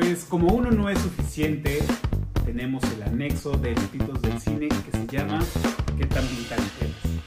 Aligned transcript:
Pues 0.00 0.24
como 0.24 0.48
uno 0.54 0.70
no 0.70 0.88
es 0.88 0.98
suficiente, 0.98 1.78
tenemos 2.46 2.82
el 2.84 3.02
anexo 3.02 3.52
de 3.58 3.72
Eructitos 3.72 4.22
del 4.22 4.40
Cine 4.40 4.68
que 4.68 4.92
se 4.92 5.06
llama 5.06 5.40
¿Qué 5.98 6.06
tan 6.06 6.24
eres? 6.24 7.20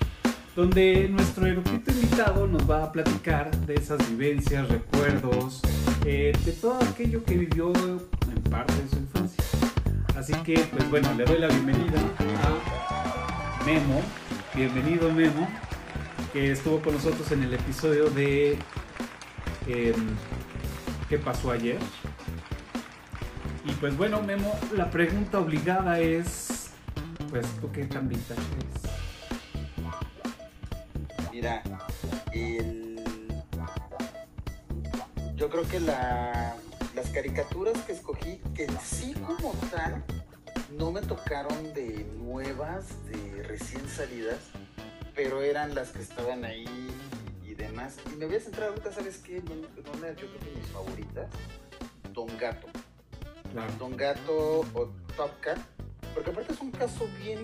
Donde 0.56 1.08
nuestro 1.08 1.46
erudito 1.46 1.92
invitado 1.92 2.48
nos 2.48 2.68
va 2.68 2.86
a 2.86 2.92
platicar 2.92 3.56
de 3.68 3.76
esas 3.76 4.00
vivencias, 4.10 4.68
recuerdos, 4.70 5.62
eh, 6.04 6.34
de 6.44 6.52
todo 6.54 6.80
aquello 6.82 7.24
que 7.24 7.38
vivió 7.38 7.72
en 7.74 8.44
parte 8.50 8.74
de 8.74 8.90
su 8.90 8.96
infancia. 8.98 9.44
Así 10.18 10.34
que, 10.44 10.58
pues 10.76 10.90
bueno, 10.90 11.14
le 11.14 11.26
doy 11.26 11.38
la 11.38 11.50
bienvenida 11.50 12.00
a 12.42 13.64
Memo. 13.66 14.02
Bienvenido 14.56 15.14
Memo, 15.14 15.48
que 16.34 16.54
estuvo 16.54 16.80
con 16.80 16.96
nosotros 16.96 17.32
en 17.34 17.44
el 17.44 17.54
episodio 17.54 18.10
de 18.10 18.58
em, 19.68 20.16
¿Qué 21.14 21.20
pasó 21.20 21.52
ayer? 21.52 21.78
Y 23.66 23.72
pues 23.80 23.96
bueno, 23.98 24.22
Memo, 24.22 24.54
la 24.76 24.92
pregunta 24.92 25.40
obligada 25.40 26.00
es, 26.00 26.72
pues, 27.30 27.48
¿tú 27.62 27.72
qué 27.72 27.86
tan 27.86 28.10
vintage? 28.10 28.42
Mira, 31.32 31.64
yo 35.36 35.50
creo 35.50 35.68
que 35.68 35.80
las 35.80 37.10
caricaturas 37.14 37.78
que 37.84 37.94
escogí, 37.94 38.42
que 38.54 38.68
sí 38.84 39.14
como 39.14 39.54
tal, 39.72 40.04
no 40.78 40.92
me 40.92 41.02
tocaron 41.02 41.74
de 41.74 42.06
nuevas, 42.18 42.86
de 43.06 43.44
recién 43.44 43.88
salidas, 43.88 44.40
pero 45.16 45.42
eran 45.42 45.74
las 45.74 45.92
que 45.92 46.02
estaban 46.02 46.44
ahí 46.44 46.66
y 47.46 47.54
demás. 47.54 47.98
Y 48.12 48.16
me 48.18 48.26
voy 48.26 48.36
a 48.36 48.40
centrar 48.42 48.70
ahorita, 48.70 48.92
¿sabes 48.92 49.20
qué? 49.20 49.36
Yo 49.36 49.54
creo 49.84 50.16
que 50.16 50.60
mis 50.60 50.68
favoritas, 50.68 51.28
Don 52.14 52.28
Gato. 52.38 52.68
Don 53.78 53.96
Gato 53.96 54.62
o 54.74 54.92
Top 55.16 55.40
Cat, 55.40 55.60
porque 56.16 56.32
aparte 56.32 56.54
es 56.54 56.60
un 56.60 56.72
caso 56.72 57.08
bien 57.22 57.40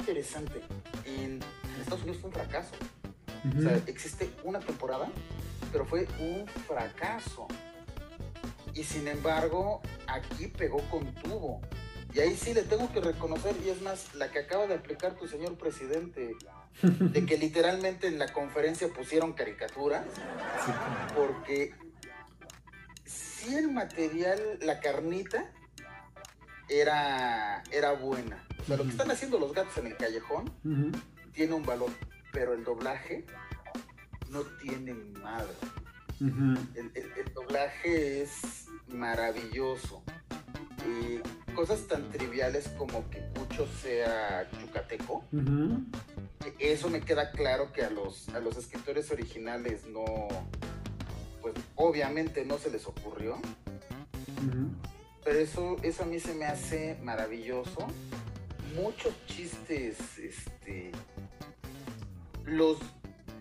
interesante. 0.00 0.62
En, 1.04 1.40
Estados 1.78 2.02
Unidos 2.02 2.20
fue 2.20 2.30
un 2.30 2.34
fracaso. 2.34 2.72
O 3.56 3.60
sea, 3.62 3.80
existe 3.86 4.30
una 4.42 4.58
temporada, 4.58 5.08
pero 5.70 5.84
fue 5.84 6.08
un 6.18 6.46
fracaso. 6.66 7.46
Y 8.74 8.82
sin 8.82 9.06
embargo, 9.06 9.80
aquí 10.06 10.48
pegó 10.48 10.78
con 10.90 11.14
tubo. 11.14 11.60
Y 12.14 12.20
ahí 12.20 12.34
sí 12.34 12.54
le 12.54 12.62
tengo 12.62 12.90
que 12.92 13.00
reconocer, 13.00 13.54
y 13.64 13.68
es 13.68 13.82
más, 13.82 14.14
la 14.14 14.30
que 14.30 14.40
acaba 14.40 14.66
de 14.66 14.74
aplicar 14.74 15.14
tu 15.16 15.28
señor 15.28 15.56
presidente, 15.56 16.34
de 16.82 17.26
que 17.26 17.36
literalmente 17.38 18.08
en 18.08 18.18
la 18.18 18.32
conferencia 18.32 18.88
pusieron 18.88 19.34
caricaturas, 19.34 20.04
porque 21.14 21.74
si 23.38 23.54
el 23.54 23.70
material, 23.70 24.40
la 24.62 24.80
carnita, 24.80 25.50
era, 26.68 27.62
era 27.70 27.92
buena. 27.92 28.44
O 28.60 28.64
sea, 28.64 28.76
lo 28.76 28.84
que 28.84 28.90
están 28.90 29.10
haciendo 29.10 29.38
los 29.38 29.52
gatos 29.52 29.76
en 29.78 29.86
el 29.86 29.96
callejón 29.96 30.52
tiene 31.32 31.54
un 31.54 31.64
valor, 31.64 31.90
pero 32.32 32.52
el 32.52 32.64
doblaje 32.64 33.24
no 34.30 34.42
tiene 34.60 34.94
madre. 34.94 35.54
el, 36.20 37.32
doblaje 37.34 38.22
es 38.22 38.66
maravilloso. 38.88 40.02
Y 40.86 41.52
cosas 41.52 41.86
tan 41.86 42.08
triviales 42.10 42.68
como 42.78 43.08
que 43.10 43.18
Pucho 43.18 43.66
sea 43.66 44.48
chucateco, 44.60 45.24
eso 46.58 46.88
me 46.88 47.00
queda 47.00 47.30
claro 47.30 47.72
que 47.72 47.82
a 47.82 47.90
los, 47.90 48.28
a 48.30 48.40
los 48.40 48.56
escritores 48.56 49.10
originales 49.10 49.86
no, 49.86 50.04
pues 51.52 51.66
obviamente 51.76 52.44
no 52.44 52.58
se 52.58 52.70
les 52.70 52.86
ocurrió. 52.86 53.38
Pero 55.24 55.38
eso, 55.38 55.76
eso 55.82 56.02
a 56.02 56.06
mí 56.06 56.20
se 56.20 56.34
me 56.34 56.44
hace 56.44 56.98
maravilloso. 57.02 57.86
Muchos 58.74 59.14
chistes, 59.26 60.18
este, 60.18 60.92
los, 62.44 62.78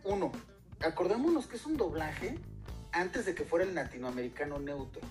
uno, 0.04 0.32
acordémonos 0.80 1.48
que 1.48 1.58
es 1.58 1.66
un 1.66 1.78
doblaje 1.78 2.38
antes 2.92 3.26
de 3.26 3.36
que 3.36 3.44
fuera 3.44 3.66
el 3.66 3.76
latinoamericano 3.76 4.60
neutro. 4.60 5.02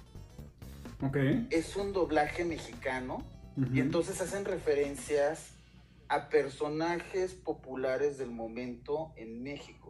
Ok. 1.03 1.17
Es 1.51 1.77
un 1.77 1.93
doblaje 1.93 2.45
mexicano 2.45 3.23
y 3.73 3.81
entonces 3.81 4.21
hacen 4.21 4.45
referencias 4.45 5.53
a 6.09 6.29
personajes 6.29 7.33
populares 7.33 8.19
del 8.19 8.31
momento 8.31 9.13
en 9.17 9.43
México. 9.43 9.86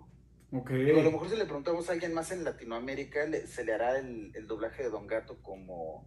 Okay. 0.61 0.99
a 0.99 1.03
lo 1.03 1.11
mejor 1.11 1.29
si 1.29 1.37
le 1.37 1.45
preguntamos 1.45 1.89
a 1.89 1.93
alguien 1.93 2.15
más 2.15 2.31
en 2.31 2.45
Latinoamérica, 2.45 3.27
se 3.47 3.65
le 3.65 3.73
hará 3.73 3.99
el, 3.99 4.47
doblaje 4.47 4.85
de 4.85 4.91
Don 4.91 5.07
Gato 5.07 5.37
como, 5.43 6.07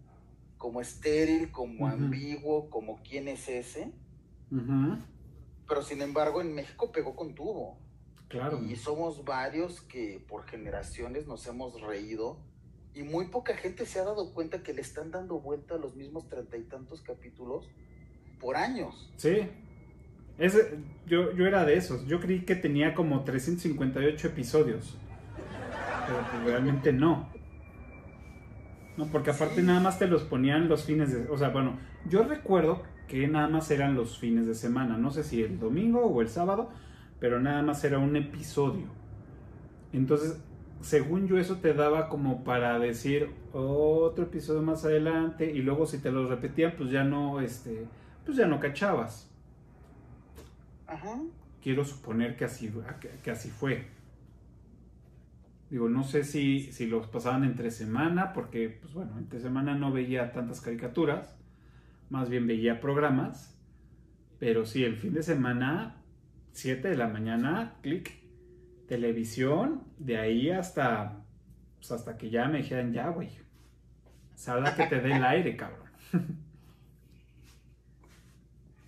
como 0.57 0.81
estéril, 0.81 1.51
como 1.51 1.87
ambiguo, 1.87 2.69
como 2.69 3.01
quién 3.03 3.27
es 3.27 3.47
ese. 3.49 3.91
Pero 5.67 5.81
sin 5.83 6.01
embargo, 6.01 6.41
en 6.41 6.55
México 6.55 6.91
pegó 6.91 7.15
con 7.15 7.35
tubo. 7.35 7.77
Claro. 8.27 8.61
Y 8.63 8.75
somos 8.75 9.25
varios 9.25 9.81
que 9.81 10.23
por 10.27 10.45
generaciones 10.45 11.27
nos 11.27 11.45
hemos 11.47 11.79
reído. 11.81 12.37
Y 12.93 13.03
muy 13.03 13.27
poca 13.27 13.55
gente 13.55 13.85
se 13.85 13.99
ha 13.99 14.03
dado 14.03 14.33
cuenta 14.33 14.63
que 14.63 14.73
le 14.73 14.81
están 14.81 15.11
dando 15.11 15.39
vuelta 15.39 15.75
a 15.75 15.77
los 15.77 15.95
mismos 15.95 16.27
treinta 16.27 16.57
y 16.57 16.63
tantos 16.63 17.01
capítulos 17.01 17.69
por 18.39 18.55
años. 18.55 19.11
Sí, 19.17 19.47
yo, 21.07 21.33
yo 21.33 21.45
era 21.45 21.66
de 21.66 21.75
esos. 21.75 22.05
Yo 22.07 22.19
creí 22.19 22.41
que 22.41 22.55
tenía 22.55 22.94
como 22.94 23.23
358 23.23 24.27
episodios. 24.27 24.97
Pero 26.07 26.19
pues 26.31 26.44
realmente 26.44 26.94
no. 26.94 27.29
No, 28.97 29.05
porque 29.07 29.31
aparte 29.31 29.61
nada 29.61 29.79
más 29.79 29.99
te 29.99 30.07
los 30.07 30.23
ponían 30.23 30.67
los 30.67 30.83
fines 30.83 31.13
de... 31.13 31.29
O 31.29 31.38
sea, 31.38 31.49
bueno, 31.49 31.79
yo 32.09 32.23
recuerdo 32.23 32.83
que 33.07 33.28
nada 33.28 33.47
más 33.47 33.69
eran 33.72 33.95
los 33.95 34.17
fines 34.17 34.45
de 34.45 34.55
semana. 34.55 34.97
No 34.97 35.11
sé 35.11 35.23
si 35.23 35.41
el 35.41 35.59
domingo 35.59 36.05
o 36.05 36.22
el 36.22 36.29
sábado, 36.29 36.69
pero 37.19 37.39
nada 37.39 37.61
más 37.61 37.83
era 37.83 37.97
un 37.97 38.16
episodio. 38.16 38.88
Entonces, 39.94 40.39
según 40.81 41.28
yo, 41.28 41.38
eso 41.38 41.57
te 41.57 41.73
daba 41.73 42.09
como 42.09 42.44
para 42.44 42.78
decir 42.79 43.29
otro 43.53 44.25
episodio 44.25 44.61
más 44.61 44.85
adelante. 44.85 45.51
Y 45.51 45.61
luego 45.61 45.85
si 45.85 45.99
te 45.99 46.11
lo 46.11 46.28
repetían, 46.28 46.73
pues 46.78 46.91
ya 46.91 47.03
no, 47.03 47.41
este, 47.41 47.88
pues 48.25 48.38
ya 48.38 48.47
no 48.47 48.59
cachabas. 48.59 49.28
Quiero 51.61 51.85
suponer 51.85 52.35
que 52.35 52.45
así, 52.45 52.72
que, 53.23 53.31
así 53.31 53.50
fue. 53.50 53.88
Digo, 55.69 55.88
no 55.89 56.03
sé 56.03 56.23
si, 56.23 56.72
si 56.72 56.88
los 56.88 57.07
pasaban 57.07 57.44
entre 57.44 57.69
semana, 57.69 58.33
porque, 58.33 58.69
pues 58.69 58.94
bueno, 58.94 59.17
entre 59.17 59.39
semana 59.39 59.75
no 59.75 59.91
veía 59.91 60.31
tantas 60.31 60.61
caricaturas, 60.61 61.35
más 62.09 62.29
bien 62.29 62.47
veía 62.47 62.81
programas, 62.81 63.55
pero 64.39 64.66
sí, 64.66 64.83
el 64.83 64.95
fin 64.95 65.13
de 65.13 65.22
semana, 65.22 66.01
7 66.53 66.89
de 66.89 66.97
la 66.97 67.07
mañana, 67.07 67.75
clic, 67.81 68.19
televisión, 68.88 69.83
de 69.99 70.17
ahí 70.17 70.49
hasta, 70.49 71.23
pues 71.78 71.91
hasta 71.91 72.17
que 72.17 72.31
ya 72.31 72.47
me 72.47 72.59
dijeran, 72.59 72.91
ya, 72.94 73.09
güey, 73.09 73.29
salga 74.33 74.75
que 74.75 74.88
te 74.88 75.01
dé 75.01 75.13
el 75.13 75.23
aire, 75.23 75.55
cabrón. 75.55 75.89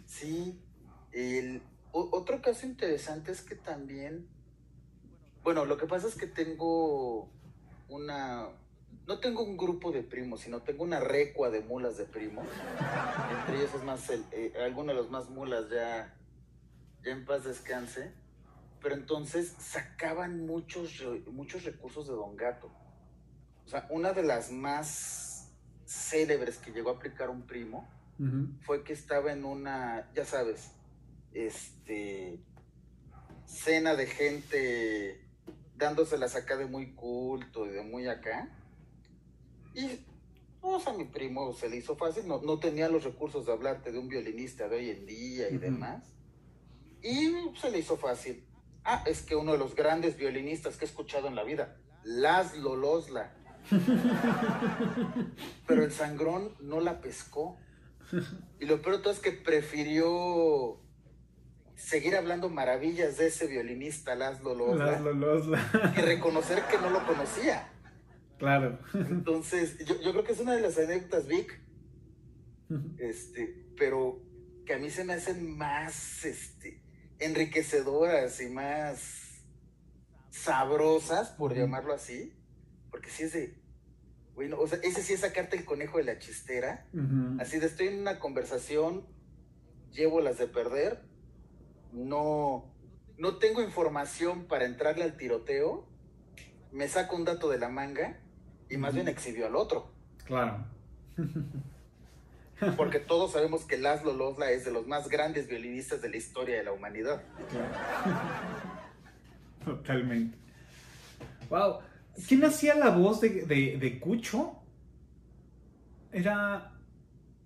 Sí, 0.05 0.59
el, 1.13 1.61
otro 1.91 2.41
caso 2.41 2.65
interesante 2.65 3.31
es 3.31 3.41
que 3.41 3.55
también, 3.55 4.27
bueno, 5.43 5.65
lo 5.65 5.77
que 5.77 5.87
pasa 5.87 6.07
es 6.07 6.15
que 6.15 6.27
tengo 6.27 7.29
una, 7.89 8.47
no 9.07 9.19
tengo 9.19 9.43
un 9.43 9.57
grupo 9.57 9.91
de 9.91 10.03
primos, 10.03 10.41
sino 10.41 10.61
tengo 10.61 10.83
una 10.83 10.99
recua 10.99 11.49
de 11.49 11.61
mulas 11.61 11.97
de 11.97 12.05
primos. 12.05 12.47
Entre 13.39 13.57
ellos 13.57 13.73
es 13.75 13.83
más, 13.83 14.09
el, 14.09 14.23
eh, 14.31 14.53
alguno 14.63 14.93
de 14.93 14.97
los 14.97 15.09
más 15.09 15.29
mulas 15.29 15.69
ya, 15.69 16.15
ya 17.03 17.11
en 17.11 17.25
paz 17.25 17.43
descanse. 17.43 18.11
Pero 18.81 18.95
entonces 18.95 19.53
sacaban 19.59 20.45
muchos, 20.45 21.03
muchos 21.31 21.63
recursos 21.65 22.07
de 22.07 22.13
Don 22.13 22.35
Gato. 22.35 22.71
O 23.65 23.69
sea, 23.69 23.85
una 23.89 24.13
de 24.13 24.23
las 24.23 24.51
más 24.51 25.51
célebres 25.85 26.57
que 26.57 26.71
llegó 26.71 26.89
a 26.89 26.93
aplicar 26.93 27.29
un 27.29 27.43
primo 27.43 27.87
fue 28.61 28.83
que 28.83 28.93
estaba 28.93 29.31
en 29.31 29.45
una, 29.45 30.07
ya 30.13 30.25
sabes, 30.25 30.71
este, 31.33 32.39
cena 33.45 33.95
de 33.95 34.07
gente 34.07 35.27
dándoselas 35.75 36.35
acá 36.35 36.57
de 36.57 36.65
muy 36.65 36.93
culto 36.93 37.65
y 37.65 37.69
de 37.69 37.83
muy 37.83 38.07
acá. 38.07 38.49
Y 39.73 40.05
pues, 40.61 40.87
a 40.87 40.93
mi 40.93 41.05
primo 41.05 41.53
se 41.53 41.69
le 41.69 41.77
hizo 41.77 41.95
fácil, 41.95 42.27
no, 42.27 42.41
no, 42.41 42.59
tenía 42.59 42.87
los 42.87 43.03
recursos 43.03 43.45
de 43.45 43.51
hablarte 43.51 43.91
de 43.91 43.99
un 43.99 44.07
violinista 44.07 44.69
de 44.69 44.75
hoy 44.77 44.89
en 44.91 45.05
día 45.05 45.49
y 45.49 45.57
demás. 45.57 46.13
Y 47.01 47.33
se 47.59 47.71
le 47.71 47.79
hizo 47.79 47.97
fácil. 47.97 48.45
Ah, 48.83 49.03
es 49.05 49.21
que 49.21 49.35
uno 49.35 49.53
de 49.53 49.57
los 49.57 49.75
grandes 49.75 50.17
violinistas 50.17 50.77
que 50.77 50.85
he 50.85 50.87
escuchado 50.87 51.27
en 51.27 51.35
la 51.35 51.43
vida, 51.43 51.77
Laszlo 52.03 52.75
Losla. 52.75 53.33
Pero 55.67 55.83
el 55.83 55.91
sangrón 55.91 56.55
no 56.59 56.79
la 56.79 57.01
pescó. 57.01 57.57
Y 58.59 58.65
lo 58.65 58.81
peor 58.81 59.01
todo 59.01 59.13
es 59.13 59.19
que 59.19 59.31
prefirió 59.31 60.79
seguir 61.81 62.15
hablando 62.15 62.49
maravillas 62.49 63.17
de 63.17 63.27
ese 63.27 63.47
violinista 63.47 64.15
Laszlo 64.15 64.55
Losla, 64.55 64.99
Laszlo 64.99 65.57
y 65.97 66.01
reconocer 66.01 66.63
que 66.69 66.77
no 66.77 66.89
lo 66.89 67.05
conocía. 67.05 67.67
Claro. 68.37 68.79
Entonces, 68.93 69.77
yo, 69.85 70.01
yo 70.01 70.11
creo 70.11 70.23
que 70.23 70.31
es 70.31 70.39
una 70.39 70.55
de 70.55 70.61
las 70.61 70.77
anécdotas, 70.77 71.27
Vic, 71.27 71.61
este, 72.97 73.67
pero 73.77 74.21
que 74.65 74.73
a 74.73 74.77
mí 74.77 74.89
se 74.89 75.03
me 75.03 75.13
hacen 75.13 75.57
más 75.57 76.25
este, 76.25 76.81
enriquecedoras 77.19 78.41
y 78.41 78.49
más 78.49 79.43
sabrosas, 80.29 81.29
por 81.31 81.53
llamarlo 81.53 81.93
así, 81.93 82.33
porque 82.89 83.09
si 83.09 83.23
es 83.23 83.33
de, 83.33 83.61
bueno, 84.33 84.57
o 84.59 84.67
sea, 84.67 84.79
ese 84.81 85.03
sí 85.03 85.13
es 85.13 85.19
sacarte 85.19 85.57
el 85.57 85.65
conejo 85.65 85.97
de 85.97 86.05
la 86.05 86.19
chistera, 86.19 86.87
así 87.39 87.59
de 87.59 87.67
estoy 87.67 87.87
en 87.87 87.99
una 87.99 88.19
conversación, 88.19 89.05
llevo 89.91 90.21
las 90.21 90.37
de 90.37 90.47
perder, 90.47 91.10
no, 91.93 92.65
no 93.17 93.37
tengo 93.37 93.61
información 93.61 94.45
para 94.45 94.65
entrarle 94.65 95.03
al 95.03 95.17
tiroteo, 95.17 95.85
me 96.71 96.87
saco 96.87 97.15
un 97.15 97.25
dato 97.25 97.49
de 97.49 97.57
la 97.57 97.69
manga 97.69 98.17
y 98.69 98.77
más 98.77 98.93
bien 98.93 99.07
exhibió 99.07 99.47
al 99.47 99.55
otro. 99.55 99.91
Claro. 100.25 100.65
Porque 102.77 102.99
todos 102.99 103.31
sabemos 103.31 103.65
que 103.65 103.77
Laszlo 103.77 104.13
Losla 104.13 104.51
es 104.51 104.65
de 104.65 104.71
los 104.71 104.85
más 104.87 105.09
grandes 105.09 105.47
violinistas 105.47 106.01
de 106.01 106.09
la 106.09 106.17
historia 106.17 106.57
de 106.57 106.63
la 106.63 106.71
humanidad. 106.71 107.23
Claro. 107.49 107.69
Totalmente. 109.65 110.37
Wow. 111.49 111.79
¿Quién 112.27 112.43
hacía 112.43 112.75
la 112.75 112.89
voz 112.89 113.21
de, 113.21 113.45
de, 113.45 113.77
de 113.77 113.99
Cucho? 113.99 114.57
Era. 116.11 116.73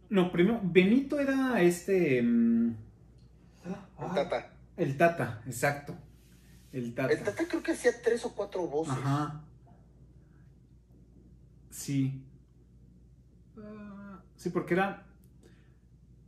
No, 0.10 0.32
primero, 0.32 0.60
Benito 0.64 1.20
era 1.20 1.62
este. 1.62 2.22
mm, 2.22 2.76
El 3.66 4.14
Tata. 4.14 4.54
El 4.78 4.98
Tata, 4.98 5.42
exacto. 5.46 5.96
El 6.72 6.94
Tata. 6.94 7.14
El 7.14 7.24
Tata 7.24 7.48
creo 7.48 7.64
que 7.64 7.72
hacía 7.72 7.92
tres 8.02 8.26
o 8.26 8.36
cuatro 8.36 8.68
voces. 8.68 8.94
Ajá. 8.94 9.44
Sí. 11.70 12.24
Ah, 13.58 14.22
sí, 14.36 14.50
porque 14.50 14.74
era. 14.74 15.08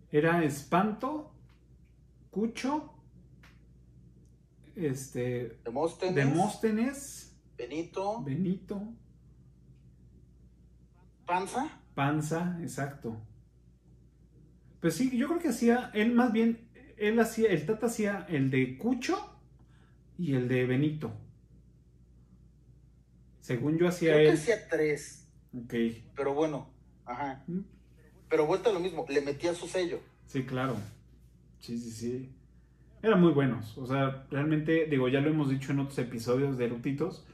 Era 0.10 0.44
Espanto, 0.44 1.34
Cucho, 2.32 2.94
este. 4.76 5.60
Demóstenes, 5.66 6.16
Demóstenes, 6.16 7.38
Benito, 7.58 8.24
Benito, 8.24 8.82
Panza. 11.26 11.82
Panza, 11.94 12.58
exacto. 12.62 13.18
Pues 14.80 14.96
sí, 14.96 15.18
yo 15.18 15.28
creo 15.28 15.40
que 15.40 15.50
hacía, 15.50 15.92
él 15.94 16.14
más 16.14 16.32
bien, 16.32 16.67
él 16.98 17.20
hacía, 17.20 17.50
el 17.52 17.66
Tata 17.66 17.86
hacía 17.88 18.26
el 18.30 18.50
de 18.50 18.78
Cucho 18.78 19.18
y 20.18 20.34
el 20.34 20.48
de 20.48 20.66
Benito. 20.66 21.12
Según 23.42 23.78
yo 23.78 23.88
hacía 23.88 24.14
Creo 24.14 24.24
que 24.26 24.30
él. 24.30 24.36
hacía 24.36 24.68
tres. 24.70 25.28
Ok. 25.58 25.74
Pero 26.16 26.34
bueno, 26.34 26.70
ajá. 27.06 27.44
Mm, 27.48 27.60
Pero 28.30 28.46
vuelta 28.46 28.70
a 28.70 28.74
lo 28.74 28.80
mismo, 28.80 29.06
le 29.08 29.22
metía 29.22 29.54
su 29.54 29.68
sello. 29.68 30.00
Sí, 30.26 30.44
claro. 30.44 30.76
Sí, 31.60 31.78
sí, 31.78 31.92
sí. 31.92 32.30
Eran 33.02 33.22
muy 33.22 33.32
buenos. 33.32 33.78
O 33.78 33.86
sea, 33.86 34.28
realmente, 34.30 34.86
digo, 34.88 35.08
ya 35.08 35.22
lo 35.22 35.30
hemos 35.30 35.50
dicho 35.50 35.72
en 35.72 35.80
otros 35.80 35.98
episodios 36.00 36.58
de 36.58 36.66
Erutitos. 36.66 37.26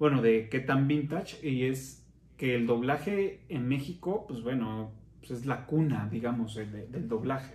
Bueno, 0.00 0.20
de 0.20 0.48
qué 0.48 0.58
tan 0.58 0.88
vintage. 0.88 1.46
Y 1.48 1.66
es 1.66 2.02
que 2.36 2.56
el 2.56 2.66
doblaje 2.66 3.44
en 3.48 3.68
México, 3.68 4.24
pues 4.26 4.42
bueno, 4.42 4.90
pues 5.20 5.30
es 5.30 5.46
la 5.46 5.66
cuna, 5.66 6.08
digamos, 6.10 6.56
el 6.56 6.72
de- 6.72 6.86
del 6.88 7.08
doblaje. 7.08 7.54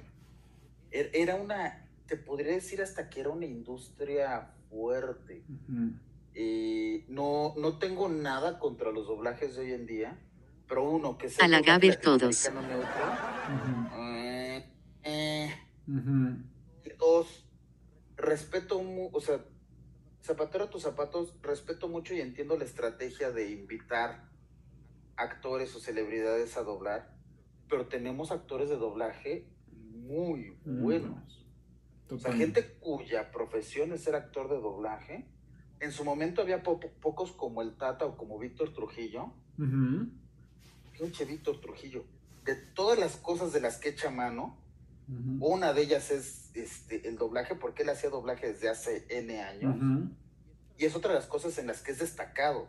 Er- 0.91 1.11
Era 1.13 1.35
una, 1.35 1.87
te 2.07 2.17
podría 2.17 2.53
decir 2.53 2.81
hasta 2.81 3.09
que 3.09 3.19
era 3.21 3.29
una 3.29 3.45
industria 3.45 4.53
fuerte. 4.69 5.43
Eh, 6.33 7.05
no, 7.09 7.53
no 7.57 7.79
tengo 7.79 8.09
nada 8.09 8.59
contra 8.59 8.91
los 8.91 9.07
doblajes 9.07 9.55
de 9.55 9.61
hoy 9.63 9.73
en 9.73 9.85
día, 9.87 10.19
pero 10.67 10.89
uno 10.89 11.17
que 11.17 11.27
es 11.27 11.39
A 11.39 11.47
la 11.47 11.57
doblaje 11.57 11.71
Gaber 11.87 12.01
todos. 12.01 12.49
neutro, 12.51 13.97
eh, 13.97 14.69
eh, 15.03 15.53
y 16.85 16.89
dos, 16.97 17.45
respeto, 18.15 18.79
o 19.11 19.19
sea, 19.21 19.43
zapatero 20.23 20.65
a 20.65 20.69
tus 20.69 20.83
zapatos, 20.83 21.33
respeto 21.41 21.87
mucho 21.87 22.13
y 22.13 22.21
entiendo 22.21 22.57
la 22.57 22.65
estrategia 22.65 23.31
de 23.31 23.51
invitar 23.51 24.29
actores 25.15 25.73
o 25.75 25.79
celebridades 25.79 26.57
a 26.57 26.63
doblar, 26.63 27.15
pero 27.69 27.87
tenemos 27.87 28.31
actores 28.31 28.69
de 28.69 28.75
doblaje 28.77 29.47
muy 30.07 30.57
buenos. 30.65 31.45
O 32.09 32.17
sea, 32.17 32.31
gente 32.33 32.77
cuya 32.79 33.31
profesión 33.31 33.91
es 33.91 34.03
ser 34.03 34.15
actor 34.15 34.49
de 34.49 34.55
doblaje. 34.55 35.27
En 35.79 35.91
su 35.91 36.03
momento 36.05 36.41
había 36.41 36.63
po- 36.63 36.79
pocos 37.01 37.31
como 37.33 37.61
el 37.61 37.75
Tata 37.77 38.05
o 38.05 38.17
como 38.17 38.39
Víctor 38.39 38.73
Trujillo. 38.73 39.33
Ujú. 39.59 40.07
Pinche 40.97 41.25
Víctor 41.25 41.59
Trujillo. 41.59 42.05
De 42.45 42.55
todas 42.55 42.97
las 42.97 43.17
cosas 43.17 43.51
de 43.53 43.59
las 43.59 43.77
que 43.77 43.89
echa 43.89 44.09
mano, 44.09 44.57
una 45.39 45.71
de 45.73 45.81
ellas 45.83 46.11
es 46.11 46.51
este, 46.55 47.07
el 47.07 47.17
doblaje, 47.17 47.55
porque 47.55 47.83
él 47.83 47.89
hacía 47.89 48.09
doblaje 48.09 48.47
desde 48.53 48.69
hace 48.69 49.05
N 49.09 49.41
años. 49.41 49.75
Ujú. 49.75 50.09
Y 50.77 50.85
es 50.85 50.95
otra 50.95 51.11
de 51.11 51.19
las 51.19 51.27
cosas 51.27 51.57
en 51.57 51.67
las 51.67 51.81
que 51.81 51.91
es 51.91 51.99
destacado. 51.99 52.67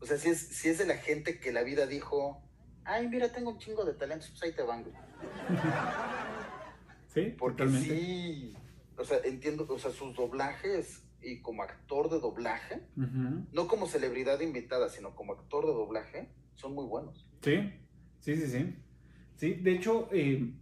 O 0.00 0.06
sea, 0.06 0.16
si 0.18 0.28
es, 0.30 0.38
si 0.38 0.68
es 0.68 0.78
de 0.78 0.86
la 0.86 0.96
gente 0.96 1.40
que 1.40 1.52
la 1.52 1.62
vida 1.62 1.86
dijo, 1.86 2.40
ay, 2.84 3.08
mira, 3.08 3.32
tengo 3.32 3.50
un 3.50 3.58
chingo 3.58 3.84
de 3.84 3.94
talentos, 3.94 4.28
pues 4.30 4.42
ahí 4.44 4.52
te 4.52 4.62
van. 4.62 4.84
güey". 4.84 4.94
Sí, 7.24 7.34
Porque 7.38 7.64
totalmente. 7.64 7.96
sí, 7.96 8.54
o 8.96 9.04
sea, 9.04 9.18
entiendo, 9.24 9.66
o 9.68 9.78
sea, 9.78 9.90
sus 9.90 10.14
doblajes 10.14 11.02
y 11.22 11.40
como 11.40 11.62
actor 11.62 12.10
de 12.10 12.20
doblaje, 12.20 12.82
no 13.52 13.66
como 13.66 13.86
celebridad 13.86 14.40
invitada, 14.40 14.88
sino 14.88 15.14
como 15.14 15.32
actor 15.32 15.66
de 15.66 15.72
doblaje, 15.72 16.28
son 16.54 16.74
muy 16.74 16.86
buenos. 16.86 17.28
Sí, 17.42 17.70
sí, 18.20 18.36
sí, 18.36 18.46
sí. 18.46 18.74
Sí, 19.36 19.54
de 19.54 19.72
hecho, 19.72 20.08
eh, 20.12 20.52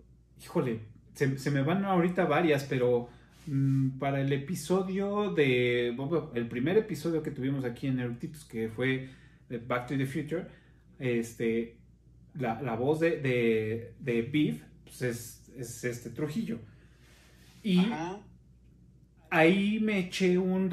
híjole, 0.43 0.81
se, 1.15 1.39
se 1.39 1.51
me 1.51 1.63
van 1.63 1.85
ahorita 1.85 2.25
varias, 2.27 2.65
pero 2.65 3.09
mm, 3.47 3.99
para 3.99 4.21
el 4.21 4.33
episodio 4.33 5.33
de, 5.33 5.93
bueno, 5.97 6.31
el 6.35 6.49
primer 6.49 6.77
episodio 6.77 7.23
que 7.23 7.31
tuvimos 7.31 7.65
aquí 7.65 7.87
en 7.87 8.01
Erutitos, 8.01 8.45
que 8.45 8.69
fue 8.69 9.09
de 9.49 9.59
Back 9.59 9.89
to 9.89 9.97
the 9.97 10.07
Future, 10.07 10.47
este, 10.99 11.77
la, 12.35 12.61
la 12.63 12.77
voz 12.77 13.01
de, 13.01 13.21
de, 13.21 13.95
de 13.99 14.23
Beef 14.23 14.63
pues 14.85 15.03
es, 15.03 15.36
es 15.59 15.85
este 15.85 16.11
Trujillo. 16.11 16.59
Y 17.63 17.81
Ajá. 17.81 18.21
ahí 19.31 19.81
me 19.81 19.99
eché 19.99 20.39
un 20.39 20.73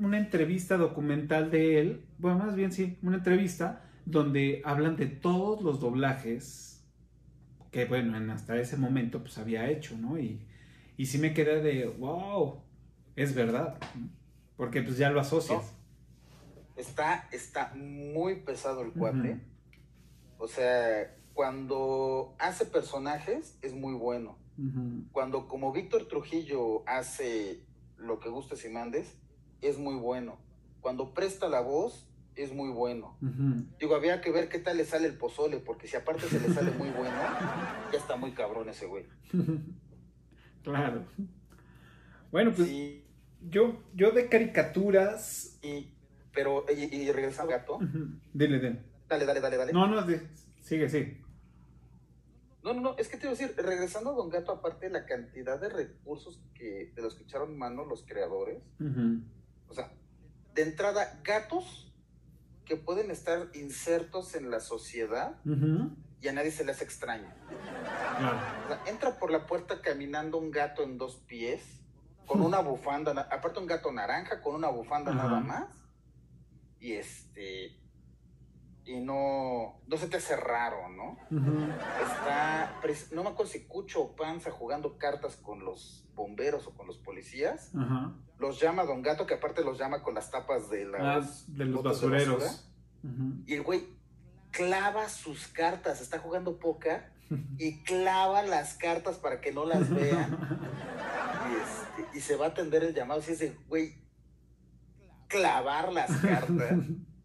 una 0.00 0.18
entrevista 0.18 0.76
documental 0.76 1.50
de 1.50 1.80
él, 1.80 2.04
bueno, 2.18 2.38
más 2.38 2.54
bien 2.54 2.72
sí, 2.72 2.98
una 3.02 3.16
entrevista 3.16 3.82
donde 4.04 4.62
hablan 4.64 4.96
de 4.96 5.06
todos 5.06 5.62
los 5.62 5.80
doblajes 5.80 6.84
que, 7.70 7.84
bueno, 7.84 8.16
en 8.16 8.30
hasta 8.30 8.56
ese 8.56 8.76
momento 8.76 9.20
pues 9.20 9.36
había 9.38 9.68
hecho, 9.68 9.98
¿no? 9.98 10.18
Y, 10.18 10.46
y 10.96 11.06
sí 11.06 11.18
me 11.18 11.34
quedé 11.34 11.60
de, 11.60 11.86
wow, 11.86 12.62
es 13.16 13.34
verdad, 13.34 13.78
porque 14.56 14.82
pues 14.82 14.96
ya 14.96 15.10
lo 15.10 15.20
asocias. 15.20 15.74
Está, 16.76 17.28
está 17.32 17.74
muy 17.74 18.36
pesado 18.42 18.82
el 18.82 18.92
cuate. 18.92 19.40
O 20.38 20.46
sea, 20.46 21.16
cuando 21.36 22.34
hace 22.38 22.64
personajes 22.64 23.58
es 23.60 23.74
muy 23.74 23.92
bueno. 23.94 24.38
Cuando 25.12 25.48
como 25.48 25.70
Víctor 25.70 26.08
Trujillo 26.08 26.82
hace 26.88 27.60
lo 27.98 28.20
que 28.20 28.30
gustes 28.30 28.64
y 28.64 28.70
mandes, 28.70 29.18
es 29.60 29.76
muy 29.78 29.96
bueno. 29.96 30.38
Cuando 30.80 31.12
presta 31.12 31.46
la 31.50 31.60
voz, 31.60 32.08
es 32.36 32.54
muy 32.54 32.70
bueno. 32.70 33.18
Digo, 33.78 33.94
había 33.94 34.22
que 34.22 34.30
ver 34.32 34.48
qué 34.48 34.58
tal 34.58 34.78
le 34.78 34.86
sale 34.86 35.08
el 35.08 35.18
pozole, 35.18 35.58
porque 35.58 35.86
si 35.88 35.96
aparte 35.96 36.22
se 36.26 36.40
le 36.40 36.48
sale 36.54 36.70
muy 36.70 36.88
bueno, 36.88 37.14
ya 37.92 37.98
está 37.98 38.16
muy 38.16 38.32
cabrón 38.32 38.70
ese 38.70 38.86
güey. 38.86 39.04
claro. 40.62 41.04
Bueno, 42.32 42.52
pues 42.56 42.66
Sí, 42.66 43.04
yo, 43.50 43.82
yo 43.94 44.10
de 44.12 44.30
caricaturas... 44.30 45.58
y, 45.62 45.92
pero, 46.32 46.64
y, 46.74 46.94
y 46.96 47.12
regresando 47.12 47.52
al 47.52 47.60
gato, 47.60 47.74
Ujú. 47.76 48.08
Dile, 48.32 48.58
dile. 48.58 48.80
dale, 49.06 49.26
dale, 49.26 49.40
dale, 49.40 49.56
dale. 49.58 49.72
No, 49.74 49.86
no, 49.86 50.00
de- 50.02 50.26
sigue, 50.60 50.88
sigue. 50.88 51.25
No, 52.66 52.74
no, 52.74 52.80
no, 52.80 52.96
es 52.98 53.08
que 53.08 53.16
te 53.16 53.26
iba 53.26 53.32
a 53.32 53.36
decir, 53.36 53.54
regresando 53.56 54.10
a 54.10 54.14
Don 54.14 54.28
Gato, 54.28 54.50
aparte 54.50 54.86
de 54.86 54.92
la 54.92 55.06
cantidad 55.06 55.60
de 55.60 55.68
recursos 55.68 56.40
que 56.52 56.92
de 56.96 57.00
los 57.00 57.14
que 57.14 57.22
echaron 57.22 57.56
mano 57.56 57.84
los 57.84 58.02
creadores, 58.04 58.60
o 59.68 59.72
sea, 59.72 59.92
de 60.52 60.62
entrada, 60.62 61.20
gatos 61.22 61.94
que 62.64 62.74
pueden 62.76 63.12
estar 63.12 63.50
insertos 63.54 64.34
en 64.34 64.50
la 64.50 64.58
sociedad 64.58 65.38
y 66.20 66.26
a 66.26 66.32
nadie 66.32 66.50
se 66.50 66.64
les. 66.64 66.82
O 66.82 68.68
sea, 68.68 68.82
entra 68.86 69.16
por 69.20 69.30
la 69.30 69.46
puerta 69.46 69.80
caminando 69.80 70.36
un 70.36 70.50
gato 70.50 70.82
en 70.82 70.98
dos 70.98 71.18
pies, 71.28 71.62
con 72.26 72.40
una 72.40 72.58
bufanda, 72.58 73.28
aparte 73.30 73.60
un 73.60 73.68
gato 73.68 73.92
naranja, 73.92 74.42
con 74.42 74.56
una 74.56 74.70
bufanda 74.70 75.14
nada 75.14 75.38
más, 75.38 75.68
y 76.80 76.94
este, 76.94 77.78
y 78.86 79.00
no, 79.00 79.80
no 79.88 79.96
se 79.96 80.06
te 80.06 80.18
hace 80.18 80.36
raro, 80.36 80.88
¿no? 80.88 81.18
Está, 82.00 82.80
no 83.10 83.24
me 83.24 83.30
acuerdo 83.30 83.50
si 83.50 83.64
Cucho 83.66 84.00
o 84.02 84.16
Panza 84.16 84.52
jugando 84.52 84.96
cartas 84.96 85.36
con 85.36 85.64
los 85.64 86.06
bomberos 86.14 86.68
o 86.68 86.74
con 86.74 86.86
los 86.86 86.96
policías. 86.98 87.72
Los 88.38 88.60
llama 88.60 88.84
Don 88.84 89.02
Gato, 89.02 89.26
que 89.26 89.34
aparte 89.34 89.64
los 89.64 89.76
llama 89.76 90.02
con 90.04 90.14
las 90.14 90.30
tapas 90.30 90.70
de 90.70 90.84
Ah, 90.94 91.16
las 91.18 91.52
de 91.52 91.64
los 91.64 91.82
de 91.82 91.88
basureros. 91.88 92.70
Y 93.44 93.54
el 93.54 93.62
güey 93.62 93.88
clava 94.52 95.08
sus 95.08 95.48
cartas, 95.48 96.00
está 96.00 96.20
jugando 96.20 96.58
póker 96.58 97.10
y 97.58 97.82
clava 97.82 98.42
las 98.42 98.74
cartas 98.74 99.16
para 99.16 99.40
que 99.40 99.50
no 99.52 99.64
las 99.64 99.90
vean. 99.90 100.38
y, 101.50 102.02
este, 102.04 102.18
y 102.18 102.20
se 102.20 102.36
va 102.36 102.46
a 102.46 102.48
atender 102.50 102.84
el 102.84 102.94
llamado. 102.94 103.20
Si 103.20 103.32
ese 103.32 103.56
güey, 103.66 103.96
clavar 105.26 105.92
las 105.92 106.10
cartas. 106.18 106.78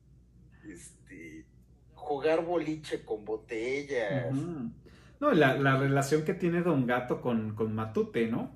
jugar 2.12 2.46
boliche 2.46 3.06
con 3.06 3.24
botellas. 3.24 4.34
No, 5.20 5.32
la, 5.32 5.56
la, 5.56 5.78
relación 5.78 6.26
que 6.26 6.34
tiene 6.34 6.62
Don 6.62 6.86
Gato 6.86 7.22
con, 7.22 7.56
con 7.56 7.74
Matute, 7.74 8.28
¿no? 8.28 8.52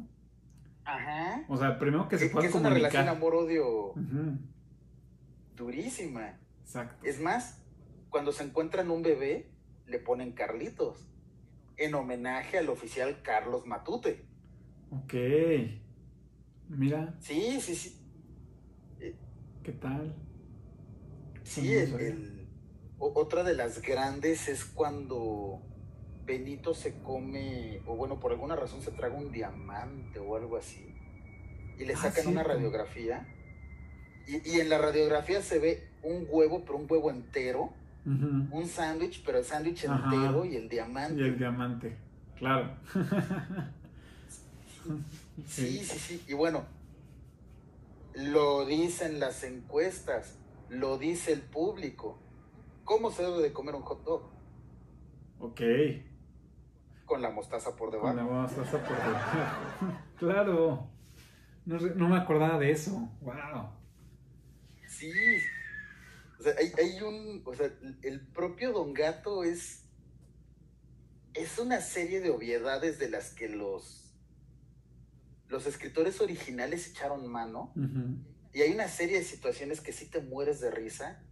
Ajá. 0.83 1.45
O 1.47 1.55
sea, 1.55 1.79
primero 1.79 2.09
que 2.09 2.17
se 2.17 2.29
pueda 2.29 2.41
que 2.41 2.49
es 2.49 2.55
una 2.55 2.69
relación 2.69 3.07
amor-odio 3.07 3.93
durísima. 5.55 6.37
Exacto. 6.61 7.05
Es 7.05 7.21
más, 7.21 7.63
cuando 8.09 8.33
se 8.33 8.43
encuentran 8.43 8.91
un 8.91 9.03
bebé, 9.03 9.51
le 9.87 9.99
ponen 9.99 10.33
Carlitos, 10.33 11.07
en 11.77 11.95
homenaje 11.95 12.57
al 12.57 12.69
oficial 12.69 13.21
Carlos 13.21 13.65
Matute. 13.65 14.25
Ok. 14.91 15.13
Mira. 16.67 17.15
Sí, 17.19 17.61
sí, 17.61 17.75
sí. 17.75 18.01
¿Qué 19.63 19.71
tal? 19.71 20.13
Sí, 21.43 21.73
el, 21.73 22.34
otra 22.99 23.43
de 23.43 23.55
las 23.55 23.81
grandes 23.81 24.47
es 24.47 24.65
cuando 24.65 25.61
Benito 26.25 26.73
se 26.73 27.01
come, 27.01 27.81
o 27.85 27.95
bueno, 27.95 28.19
por 28.19 28.31
alguna 28.31 28.55
razón 28.55 28.81
se 28.81 28.91
traga 28.91 29.15
un 29.15 29.31
diamante 29.31 30.19
o 30.19 30.35
algo 30.35 30.57
así, 30.57 30.93
y 31.77 31.85
le 31.85 31.93
ah, 31.93 31.97
sacan 31.97 32.27
una 32.27 32.43
radiografía, 32.43 33.27
y, 34.27 34.59
en 34.59 34.69
la 34.69 34.79
radiografía 34.79 35.41
se 35.41 35.59
ve 35.59 35.87
un 36.01 36.25
huevo, 36.29 36.63
pero 36.65 36.77
un 36.77 36.87
huevo 36.89 37.11
entero, 37.11 37.73
un 38.05 38.67
sándwich, 38.67 39.23
pero 39.25 39.39
el 39.39 39.45
sándwich 39.45 39.85
entero 39.85 40.45
y 40.45 40.55
el 40.55 40.69
diamante. 40.69 41.21
Y 41.21 41.25
el 41.25 41.37
diamante, 41.37 41.97
claro. 42.37 42.75
sí, 45.47 45.83
sí, 45.83 45.99
sí, 45.99 46.23
y 46.27 46.33
bueno, 46.33 46.65
lo 48.15 48.65
dicen 48.65 49.19
las 49.19 49.43
encuestas, 49.43 50.35
lo 50.69 50.97
dice 50.97 51.33
el 51.33 51.41
público. 51.41 52.17
¿Cómo 52.85 53.11
se 53.11 53.23
debe 53.23 53.41
de 53.41 53.51
comer 53.51 53.73
un 53.75 53.81
hot 53.81 54.03
dog? 54.03 54.29
Ok. 55.39 55.61
Con 57.05 57.21
la 57.21 57.31
mostaza 57.31 57.75
por 57.75 57.91
debajo. 57.91 58.15
Con 58.15 58.17
la 58.17 58.23
mostaza 58.23 58.83
por 58.83 58.95
debajo. 58.95 59.99
claro. 60.17 60.89
No, 61.65 62.07
me 62.07 62.17
acordaba 62.17 62.59
de 62.59 62.71
eso. 62.71 63.09
Wow. 63.21 63.69
Sí. 64.87 65.11
O 66.39 66.43
sea, 66.43 66.53
hay, 66.57 67.01
un. 67.01 67.41
O 67.45 67.55
sea, 67.55 67.71
el 68.03 68.21
propio 68.27 68.71
Don 68.71 68.93
Gato 68.93 69.43
es. 69.43 69.83
Es 71.33 71.59
una 71.59 71.81
serie 71.81 72.21
de 72.21 72.29
obviedades 72.29 72.99
de 72.99 73.09
las 73.09 73.33
que 73.33 73.49
los. 73.49 74.15
Los 75.47 75.65
escritores 75.65 76.21
originales 76.21 76.87
echaron 76.87 77.27
mano. 77.27 77.73
Y 78.53 78.61
hay 78.61 78.71
una 78.71 78.87
serie 78.87 79.17
de 79.17 79.23
situaciones 79.23 79.81
que 79.81 79.91
sí 79.91 80.05
te 80.05 80.21
mueres 80.21 80.59
de 80.59 80.71
risa. 80.71 81.23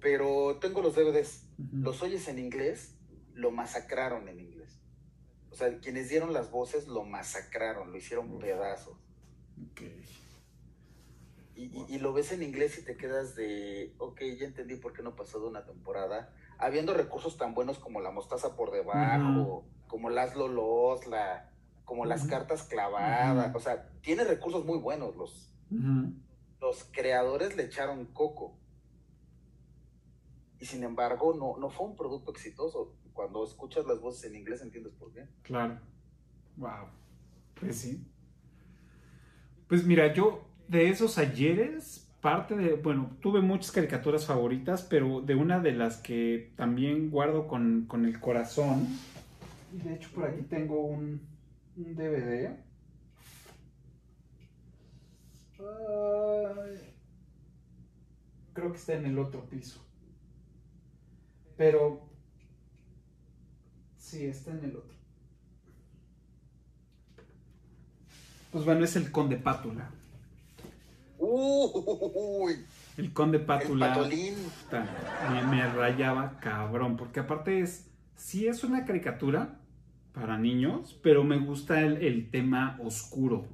Pero 0.00 0.58
tengo 0.60 0.82
los 0.82 0.94
DVDs. 0.94 1.46
Los 1.72 2.02
oyes 2.02 2.28
en 2.28 2.38
inglés, 2.38 2.96
lo 3.34 3.50
masacraron 3.50 4.28
en 4.28 4.40
inglés. 4.40 4.78
O 5.50 5.54
sea, 5.54 5.78
quienes 5.78 6.08
dieron 6.08 6.32
las 6.32 6.50
voces 6.50 6.86
lo 6.86 7.04
masacraron, 7.04 7.90
lo 7.90 7.96
hicieron 7.96 8.38
pedazos. 8.38 8.98
Y, 11.54 11.98
lo 11.98 12.12
ves 12.12 12.32
en 12.32 12.42
inglés 12.42 12.78
y 12.78 12.84
te 12.84 12.98
quedas 12.98 13.34
de, 13.34 13.94
ok, 13.96 14.20
ya 14.38 14.44
entendí 14.46 14.76
por 14.76 14.92
qué 14.92 15.02
no 15.02 15.16
pasó 15.16 15.40
de 15.40 15.46
una 15.46 15.64
temporada. 15.64 16.30
Habiendo 16.58 16.92
recursos 16.92 17.38
tan 17.38 17.54
buenos 17.54 17.78
como 17.78 18.02
la 18.02 18.10
mostaza 18.10 18.54
por 18.56 18.70
debajo, 18.70 19.64
como 19.86 20.10
las 20.10 20.36
lolos, 20.36 21.06
la, 21.06 21.50
como 21.86 22.04
las 22.04 22.26
cartas 22.26 22.64
clavadas. 22.64 23.54
O 23.54 23.60
sea, 23.60 23.88
tiene 24.02 24.24
recursos 24.24 24.66
muy 24.66 24.76
buenos. 24.76 25.16
Los, 25.16 25.50
los 26.60 26.84
creadores 26.92 27.56
le 27.56 27.62
echaron 27.62 28.04
coco. 28.04 28.58
Y 30.58 30.64
sin 30.64 30.82
embargo, 30.84 31.34
no, 31.34 31.58
no 31.58 31.70
fue 31.70 31.86
un 31.86 31.96
producto 31.96 32.30
exitoso 32.30 32.94
cuando 33.12 33.44
escuchas 33.44 33.86
las 33.86 34.00
voces 34.00 34.30
en 34.30 34.36
inglés 34.36 34.62
entiendes 34.62 34.92
por 34.94 35.12
qué. 35.12 35.26
Claro. 35.42 35.78
Wow. 36.56 36.88
Pues 37.58 37.76
sí. 37.76 38.06
Pues 39.68 39.84
mira, 39.84 40.12
yo 40.12 40.46
de 40.68 40.88
esos 40.88 41.18
ayeres, 41.18 42.08
parte 42.20 42.56
de, 42.56 42.74
bueno, 42.74 43.16
tuve 43.20 43.40
muchas 43.40 43.72
caricaturas 43.72 44.26
favoritas, 44.26 44.82
pero 44.82 45.20
de 45.20 45.34
una 45.34 45.60
de 45.60 45.72
las 45.72 45.98
que 45.98 46.52
también 46.56 47.10
guardo 47.10 47.46
con, 47.46 47.88
el 48.04 48.20
corazón, 48.20 48.86
y 49.74 49.78
de 49.78 49.94
hecho 49.94 50.10
por 50.14 50.24
aquí 50.24 50.42
tengo 50.42 50.80
un, 50.80 51.20
un 51.76 51.94
DVD. 51.94 52.66
creo 58.52 58.72
que 58.72 58.78
está 58.78 58.94
en 58.94 59.06
el 59.06 59.18
otro 59.18 59.44
piso. 59.44 59.80
Pero 61.56 62.06
Sí, 64.06 64.24
está 64.24 64.52
en 64.52 64.64
el 64.64 64.76
otro. 64.76 64.94
Pues 68.52 68.64
bueno, 68.64 68.84
es 68.84 68.94
el 68.94 69.10
Conde 69.10 69.36
Pátula. 69.36 69.90
Uy, 71.18 72.54
el 72.98 73.12
Conde 73.12 73.40
Pátula. 73.40 74.08
El 74.08 75.46
me, 75.48 75.68
rayaba 75.72 76.38
cabrón, 76.38 76.96
porque 76.96 77.18
aparte 77.18 77.58
es, 77.58 77.90
sí 78.14 78.46
es 78.46 78.62
una 78.62 78.84
caricatura 78.84 79.58
para 80.12 80.38
niños, 80.38 80.96
pero 81.02 81.24
me 81.24 81.38
gusta 81.38 81.80
el, 81.80 82.30
tema 82.30 82.78
oscuro. 82.84 83.48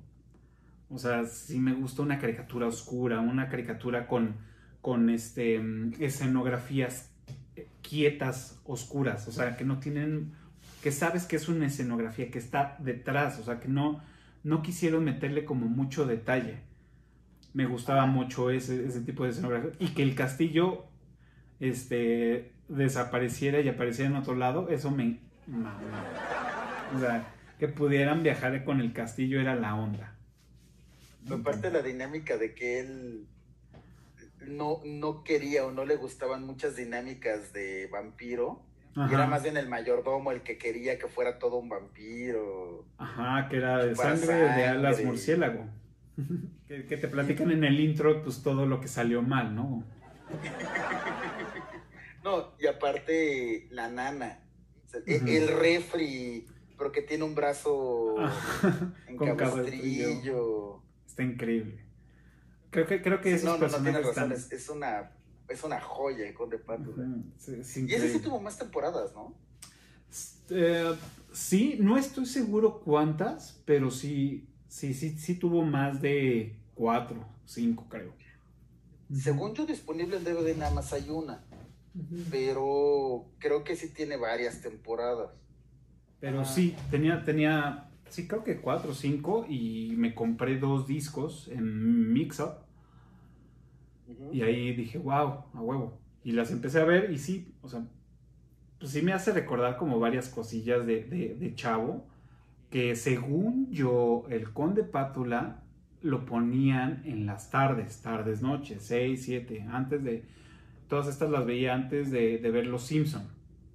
O 0.91 0.99
sea, 0.99 1.25
sí 1.25 1.61
me 1.61 1.73
gusta 1.73 2.03
una 2.03 2.19
caricatura 2.19 2.67
oscura, 2.67 3.21
una 3.21 3.49
caricatura 3.49 4.07
con, 4.07 4.37
con 4.83 5.09
este, 5.09 5.59
mm, 5.59 5.95
escenografías 5.99 7.12
quietas, 7.93 8.59
oscuras, 8.65 9.29
o 9.29 9.33
sea, 9.33 9.55
que 9.55 9.67
no 9.67 9.79
tienen 9.79 10.33
que 10.83 10.91
sabes 10.93 11.27
que 11.27 11.37
es 11.37 11.47
una 11.47 11.67
escenografía 11.67 12.31
que 12.31 12.39
está 12.39 12.77
detrás, 12.79 13.39
o 13.39 13.45
sea, 13.45 13.61
que 13.61 13.69
no, 13.69 14.03
no 14.45 14.63
quisieron 14.63 15.05
meterle 15.05 15.45
como 15.45 15.67
mucho 15.67 16.07
detalle. 16.07 16.61
Me 17.53 17.67
gustaba 17.67 18.07
mucho 18.07 18.49
ese, 18.49 18.89
tipo 19.03 19.25
de 19.25 19.31
escenografía. 19.31 19.73
Y 19.79 19.89
que 19.89 20.03
el 20.03 20.15
castillo 20.15 20.87
este, 21.61 22.53
desapareciera 22.69 23.61
y 23.61 23.69
apareciera 23.69 24.11
en 24.11 24.17
otro 24.17 24.35
lado, 24.35 24.71
eso 24.71 24.91
me... 24.91 25.21
O 26.97 26.99
sea, 26.99 27.29
que 27.59 27.69
pudieran 27.69 28.23
viajar 28.23 28.65
con 28.65 28.81
el 28.81 28.95
castillo 28.95 29.39
era 29.39 29.55
la 29.55 29.75
onda. 29.75 30.17
Aparte 31.31 31.71
la 31.71 31.83
dinámica 31.83 32.39
de 32.39 32.55
que 32.55 32.81
él 32.81 33.27
no, 34.47 34.81
no 34.85 35.25
quería 35.25 35.65
o 35.67 35.73
no 35.73 35.85
le 35.85 35.97
gustaban 35.97 36.45
muchas 36.45 36.77
dinámicas 36.77 37.53
de 37.53 37.89
vampiro 37.89 38.63
y 38.95 39.15
era 39.15 39.27
más 39.27 39.43
bien 39.43 39.57
el 39.57 39.69
mayordomo 39.69 40.33
el 40.33 40.43
que 40.43 40.59
quería 40.59 40.99
que 40.99 41.09
fuera 41.09 41.39
todo 41.39 41.57
un 41.57 41.69
vampiro. 41.69 42.85
Ajá, 42.99 43.49
que 43.49 43.57
era 43.57 43.85
de 43.85 43.95
sangre, 43.95 44.35
de 44.35 44.67
alas 44.67 45.03
murciélago. 45.03 45.67
que, 46.69 46.83
te 46.83 47.09
platican 47.09 47.51
en 47.51 47.65
el 47.65 47.81
intro, 47.81 48.23
pues 48.23 48.43
todo 48.43 48.67
lo 48.67 48.81
que 48.81 48.89
salió 48.89 49.23
mal, 49.23 49.55
¿no? 49.55 49.85
no, 52.25 52.53
y 52.59 52.67
aparte 52.67 53.67
la 53.71 53.89
nana. 53.89 54.41
el, 55.07 55.49
refri, 55.49 56.47
pero 56.77 56.93
que 56.93 57.01
tiene 57.01 57.25
un 57.25 57.35
brazo 57.35 58.17
en 59.09 59.17
cabestrillo. 59.17 60.83
Está 61.07 61.23
increíble. 61.23 61.83
Creo 62.73 62.87
que, 62.87 63.01
creo 63.01 63.21
que 63.21 63.35
esos 63.35 63.61
no, 63.61 63.69
no, 63.69 63.73
no 63.73 63.83
tiene 63.83 64.01
razón. 64.01 64.33
es 64.33 64.69
una 64.69 65.13
es 65.49 65.63
una 65.63 65.81
joya 65.81 66.27
el 66.27 66.35
Conde 66.35 66.59
Pátula. 66.59 67.07
y 67.47 67.95
ese 67.95 68.13
sí 68.13 68.19
tuvo 68.21 68.41
más 68.41 68.59
temporadas, 68.59 69.13
¿no? 69.15 69.37
Eh, 70.51 70.95
sí, 71.33 71.77
no 71.81 71.97
estoy 71.97 72.27
seguro 72.27 72.81
cuántas, 72.81 73.63
pero 73.65 73.91
sí, 73.91 74.49
sí, 74.69 74.95
sí, 74.95 75.17
sí 75.19 75.37
tuvo 75.37 75.63
más 75.63 76.03
de 76.03 76.59
cuatro, 76.75 77.25
cinco, 77.45 77.87
creo. 77.89 78.15
Según 79.15 79.55
yo, 79.55 79.67
disponible 79.67 80.17
en 80.17 80.25
DVD 80.25 80.57
nada 80.57 80.73
más 80.73 80.93
hay 80.93 81.11
una. 81.11 81.45
Pero 82.31 83.27
creo 83.39 83.65
que 83.65 83.77
sí 83.77 83.89
tiene 83.89 84.17
varias 84.17 84.63
temporadas. 84.63 85.31
Pero 86.21 86.45
sí, 86.45 86.75
tenía, 86.91 87.23
tenía, 87.23 87.91
sí, 88.13 88.29
creo 88.29 88.45
que 88.45 88.61
cuatro 88.61 88.93
o 88.93 88.95
cinco 88.95 89.47
y 89.49 89.95
me 89.97 90.15
compré 90.15 90.59
dos 90.59 90.87
discos 90.87 91.49
en 91.49 92.13
Mix 92.13 92.41
Up 92.41 92.57
y 94.33 94.43
ahí 94.43 94.75
dije, 94.75 94.99
wow, 94.99 95.45
a 95.55 95.61
huevo. 95.61 95.99
Y 96.23 96.33
las 96.33 96.51
empecé 96.51 96.81
a 96.81 96.85
ver 96.85 97.11
y 97.11 97.19
sí, 97.19 97.55
o 97.63 97.69
sea, 97.69 97.85
pues 98.79 98.93
sí 98.93 99.03
me 99.03 99.13
hace 99.13 99.33
recordar 99.33 99.77
como 99.77 99.99
varias 99.99 100.29
cosillas 100.29 100.87
de, 100.87 101.05
de, 101.05 101.55
chavo, 101.55 102.07
que 102.71 102.97
según 102.97 103.71
yo, 103.71 104.25
el 104.29 104.53
conde 104.53 104.85
Pátula 104.85 105.63
lo 106.03 106.27
ponían 106.27 107.03
en 107.07 107.27
las 107.27 107.51
tardes, 107.51 108.03
tardes, 108.03 108.43
noches, 108.43 108.83
6, 108.83 109.23
7, 109.25 109.67
antes 109.71 110.05
de... 110.05 110.25
todas 110.89 111.07
estas 111.07 111.31
las 111.31 111.47
veía 111.47 111.75
antes 111.75 112.11
de, 112.11 112.39
ver 112.39 112.67
Los 112.67 112.83
Simpson, 112.83 113.27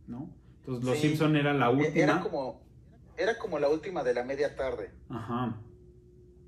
¿no? 0.07 0.29
Entonces 0.59 0.83
Los 0.83 0.97
Simpson 0.99 1.35
era 1.35 1.53
la 1.53 1.69
última. 1.69 2.03
Era 2.03 2.19
como, 2.19 2.66
era 3.17 3.37
como 3.37 3.59
la 3.59 3.69
última 3.69 4.03
de 4.03 4.13
la 4.13 4.23
media 4.23 4.55
tarde. 4.55 4.91
Ajá. 5.09 5.57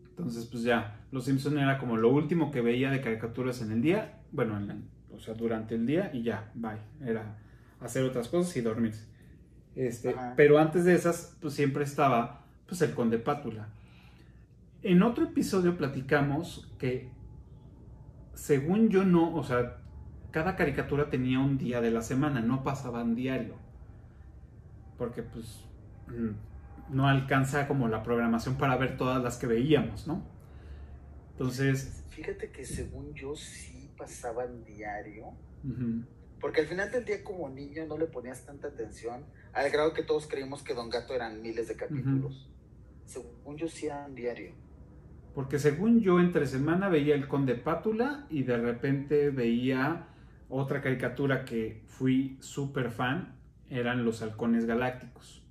Entonces, 0.09 0.45
pues 0.45 0.63
ya, 0.63 0.99
Los 1.11 1.25
Simpson 1.25 1.57
era 1.57 1.77
como 1.77 1.97
lo 1.97 2.09
último 2.09 2.51
que 2.51 2.61
veía 2.61 2.91
de 2.91 3.01
caricaturas 3.01 3.61
en 3.61 3.71
el 3.71 3.81
día, 3.81 4.21
bueno, 4.31 4.59
o 5.11 5.19
sea, 5.19 5.33
durante 5.33 5.75
el 5.75 5.85
día 5.85 6.11
y 6.13 6.23
ya, 6.23 6.51
bye. 6.53 6.79
Era 7.01 7.37
hacer 7.79 8.03
otras 8.03 8.27
cosas 8.27 8.55
y 8.57 8.61
dormirse. 8.61 9.07
Este, 9.75 10.15
pero 10.35 10.59
antes 10.59 10.83
de 10.85 10.93
esas, 10.93 11.37
pues 11.41 11.53
siempre 11.53 11.83
estaba 11.83 12.45
pues 12.67 12.81
el 12.81 12.93
Conde 12.93 13.17
Pátula. 13.17 13.69
En 14.83 15.03
otro 15.03 15.25
episodio 15.25 15.77
platicamos 15.77 16.69
que, 16.77 17.09
según 18.33 18.89
yo 18.89 19.03
no, 19.03 19.33
o 19.33 19.43
sea, 19.43 19.77
cada 20.31 20.55
caricatura 20.55 21.09
tenía 21.09 21.39
un 21.39 21.57
día 21.57 21.81
de 21.81 21.91
la 21.91 22.01
semana, 22.01 22.41
no 22.41 22.63
pasaban 22.63 23.15
diario. 23.15 23.55
Porque 24.97 25.23
pues 25.23 25.65
mm, 26.07 26.31
no 26.91 27.07
alcanza 27.07 27.67
como 27.67 27.87
la 27.87 28.03
programación 28.03 28.55
para 28.55 28.77
ver 28.77 28.97
todas 28.97 29.23
las 29.23 29.37
que 29.37 29.47
veíamos, 29.47 30.07
¿no? 30.07 30.23
Entonces... 31.31 32.03
Fíjate 32.09 32.51
que 32.51 32.65
según 32.65 33.13
yo 33.13 33.35
sí 33.35 33.89
pasaban 33.97 34.63
diario. 34.65 35.33
Porque 36.39 36.61
al 36.61 36.67
final 36.67 36.91
del 36.91 37.05
día 37.05 37.23
como 37.23 37.49
niño 37.49 37.85
no 37.85 37.97
le 37.97 38.05
ponías 38.05 38.45
tanta 38.45 38.69
atención, 38.69 39.25
al 39.53 39.69
grado 39.69 39.93
que 39.93 40.03
todos 40.03 40.27
creímos 40.27 40.63
que 40.63 40.73
Don 40.73 40.89
Gato 40.89 41.13
eran 41.13 41.41
miles 41.41 41.67
de 41.67 41.75
capítulos. 41.75 42.49
Según 43.05 43.57
yo 43.57 43.67
sí 43.67 43.87
eran 43.87 44.15
diario. 44.15 44.53
Porque 45.33 45.59
según 45.59 46.01
yo 46.01 46.19
entre 46.19 46.45
semana 46.45 46.89
veía 46.89 47.15
el 47.15 47.27
Conde 47.27 47.55
Pátula 47.55 48.25
y 48.29 48.43
de 48.43 48.57
repente 48.57 49.29
veía 49.29 50.07
otra 50.49 50.81
caricatura 50.81 51.45
que 51.45 51.83
fui 51.87 52.37
súper 52.41 52.91
fan, 52.91 53.37
eran 53.69 54.03
los 54.03 54.21
halcones 54.21 54.65
galácticos. 54.65 55.43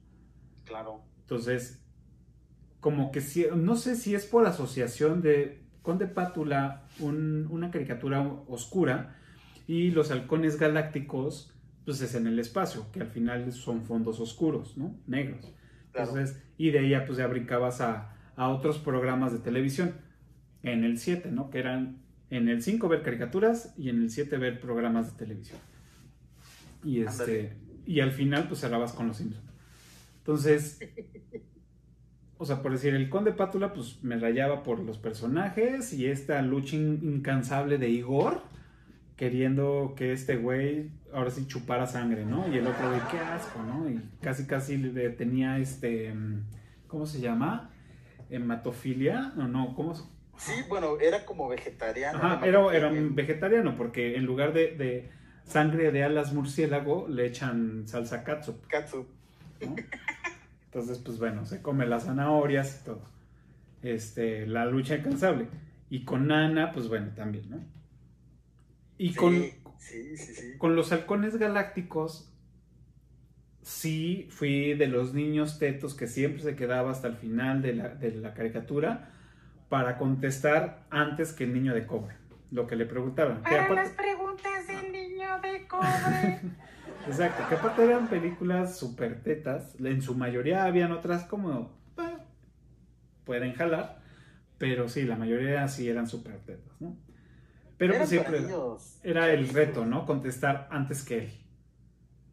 Claro. 0.64 1.07
Entonces, 1.28 1.84
como 2.80 3.12
que 3.12 3.20
si, 3.20 3.44
no 3.54 3.76
sé 3.76 3.96
si 3.96 4.14
es 4.14 4.24
por 4.24 4.46
asociación 4.46 5.20
de 5.20 5.60
Conde 5.82 6.06
Pátula, 6.06 6.86
una 7.00 7.70
caricatura 7.70 8.22
oscura, 8.48 9.14
y 9.66 9.90
los 9.90 10.10
halcones 10.10 10.58
galácticos, 10.58 11.52
pues 11.84 12.00
es 12.00 12.14
en 12.14 12.26
el 12.26 12.38
espacio, 12.38 12.90
que 12.92 13.02
al 13.02 13.08
final 13.08 13.52
son 13.52 13.82
fondos 13.84 14.20
oscuros, 14.20 14.78
¿no? 14.78 14.98
Negros. 15.06 15.52
Entonces, 15.92 16.42
y 16.56 16.70
de 16.70 16.78
ahí 16.78 16.88
ya 16.90 17.04
pues 17.04 17.18
ya 17.18 17.26
brincabas 17.26 17.82
a, 17.82 18.14
otros 18.36 18.78
programas 18.78 19.32
de 19.32 19.40
televisión. 19.40 19.96
En 20.62 20.82
el 20.82 20.96
7, 20.96 21.30
¿no? 21.30 21.50
Que 21.50 21.58
eran 21.58 21.98
en 22.30 22.48
el 22.48 22.62
5 22.62 22.88
ver 22.88 23.02
caricaturas 23.02 23.74
y 23.76 23.90
en 23.90 24.00
el 24.00 24.10
7 24.10 24.38
ver 24.38 24.60
programas 24.60 25.12
de 25.12 25.18
televisión. 25.18 25.58
Y 26.82 27.00
este 27.00 27.54
y 27.84 28.00
al 28.00 28.12
final 28.12 28.48
pues 28.48 28.60
cerrabas 28.60 28.92
con 28.92 29.08
los 29.08 29.18
Simpsons. 29.18 29.47
Entonces, 30.28 30.78
o 32.36 32.44
sea, 32.44 32.60
por 32.60 32.72
decir, 32.72 32.94
el 32.94 33.08
Conde 33.08 33.32
Pátula 33.32 33.72
pues 33.72 34.04
me 34.04 34.18
rayaba 34.18 34.62
por 34.62 34.78
los 34.78 34.98
personajes 34.98 35.94
y 35.94 36.04
esta 36.04 36.42
lucha 36.42 36.76
incansable 36.76 37.78
de 37.78 37.88
Igor 37.88 38.42
queriendo 39.16 39.94
que 39.96 40.12
este 40.12 40.36
güey 40.36 40.90
ahora 41.14 41.30
sí 41.30 41.46
chupara 41.46 41.86
sangre, 41.86 42.26
¿no? 42.26 42.46
Y 42.46 42.58
el 42.58 42.66
otro 42.66 42.90
güey, 42.90 43.00
qué 43.10 43.18
asco, 43.18 43.62
¿no? 43.62 43.88
Y 43.88 44.02
casi 44.20 44.46
casi 44.46 44.76
le 44.76 45.08
tenía 45.08 45.58
este, 45.58 46.14
¿cómo 46.88 47.06
se 47.06 47.22
llama? 47.22 47.70
Hematofilia, 48.28 49.32
no, 49.34 49.48
no, 49.48 49.74
¿cómo 49.74 49.94
se... 49.94 50.02
Sí, 50.36 50.52
bueno, 50.68 51.00
era 51.00 51.24
como 51.24 51.48
vegetariano. 51.48 52.18
Ajá, 52.18 52.46
era, 52.46 52.70
era 52.76 52.88
un 52.88 53.14
vegetariano 53.14 53.78
porque 53.78 54.16
en 54.16 54.26
lugar 54.26 54.52
de, 54.52 55.10
sangre 55.44 55.90
de 55.90 56.04
alas 56.04 56.34
murciélago 56.34 57.08
le 57.08 57.24
echan 57.24 57.88
salsa 57.88 58.22
katsup. 58.24 58.66
Katsup. 58.66 59.08
¿no? 59.62 59.74
Entonces, 60.68 60.98
pues 60.98 61.18
bueno, 61.18 61.46
se 61.46 61.62
come 61.62 61.86
las 61.86 62.04
zanahorias 62.04 62.82
y 62.82 62.84
todo. 62.84 63.08
Este, 63.82 64.46
la 64.46 64.66
lucha 64.66 64.96
incansable. 64.96 65.48
Y 65.88 66.04
con 66.04 66.26
Nana, 66.26 66.72
pues 66.72 66.88
bueno, 66.88 67.12
también, 67.14 67.48
¿no? 67.48 67.60
Y 68.98 69.14
con, 69.14 69.34
con 70.58 70.76
los 70.76 70.92
halcones 70.92 71.38
galácticos, 71.38 72.30
sí 73.62 74.28
fui 74.30 74.74
de 74.74 74.88
los 74.88 75.14
niños 75.14 75.58
tetos 75.58 75.94
que 75.94 76.06
siempre 76.06 76.42
se 76.42 76.54
quedaba 76.54 76.90
hasta 76.90 77.08
el 77.08 77.16
final 77.16 77.62
de 77.62 77.74
la, 77.74 78.34
caricatura 78.34 79.10
para 79.70 79.96
contestar 79.96 80.84
antes 80.90 81.32
que 81.32 81.44
el 81.44 81.54
niño 81.54 81.72
de 81.72 81.86
cobre. 81.86 82.16
Lo 82.50 82.66
que 82.66 82.76
le 82.76 82.84
preguntaban. 82.84 83.42
Para 83.42 83.72
las 83.72 83.90
preguntas 83.90 84.66
del 84.66 84.92
niño 84.92 85.40
de 85.40 85.66
cobre. 85.66 86.40
Exacto, 87.08 87.48
que 87.48 87.54
aparte 87.54 87.84
eran 87.84 88.08
películas 88.08 88.78
super 88.78 89.22
tetas. 89.22 89.74
En 89.80 90.02
su 90.02 90.14
mayoría 90.14 90.64
habían 90.64 90.92
otras 90.92 91.24
como. 91.24 91.76
pueden 93.24 93.54
jalar. 93.54 93.98
Pero 94.58 94.88
sí, 94.88 95.02
la 95.02 95.16
mayoría 95.16 95.66
sí 95.68 95.88
eran 95.88 96.06
super 96.06 96.38
tetas, 96.40 96.80
¿no? 96.80 96.96
Pero 97.78 97.96
pues 97.96 98.08
siempre 98.08 98.40
era 99.04 99.30
el 99.32 99.48
reto, 99.48 99.86
¿no? 99.86 100.04
Contestar 100.04 100.68
antes 100.70 101.04
que 101.04 101.18
él. 101.18 101.46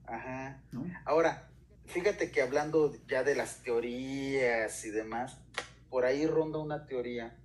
Ajá. 0.08 0.62
Ahora, 1.06 1.50
fíjate 1.86 2.32
que 2.32 2.42
hablando 2.42 2.94
ya 3.08 3.24
de 3.24 3.36
las 3.36 3.62
teorías 3.62 4.84
y 4.86 4.90
demás, 4.90 5.40
por 5.90 6.06
ahí 6.06 6.26
ronda 6.26 6.58
una 6.58 6.86
teoría 6.88 7.38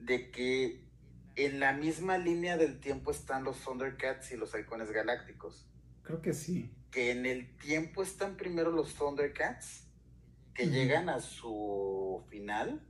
de 0.00 0.30
que 0.30 0.84
en 1.36 1.60
la 1.60 1.72
misma 1.72 2.18
línea 2.18 2.56
del 2.56 2.80
tiempo 2.80 3.12
están 3.12 3.44
los 3.44 3.62
Thundercats 3.62 4.32
y 4.32 4.36
los 4.36 4.52
Halcones 4.54 4.90
Galácticos. 4.90 5.68
Creo 6.08 6.22
que 6.22 6.32
sí. 6.32 6.70
Que 6.90 7.10
en 7.10 7.26
el 7.26 7.54
tiempo 7.58 8.02
están 8.02 8.38
primero 8.38 8.70
los 8.70 8.94
Thundercats, 8.94 9.86
que 10.54 10.70
llegan 10.70 11.10
a 11.10 11.20
su 11.20 12.24
final, 12.30 12.80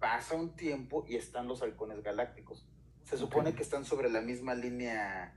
pasa 0.00 0.34
un 0.34 0.56
tiempo 0.56 1.06
y 1.08 1.14
están 1.14 1.46
los 1.46 1.62
Halcones 1.62 2.02
Galácticos. 2.02 2.66
Se 3.04 3.16
supone 3.16 3.54
que 3.54 3.62
están 3.62 3.84
sobre 3.84 4.10
la 4.10 4.20
misma 4.20 4.56
línea 4.56 5.36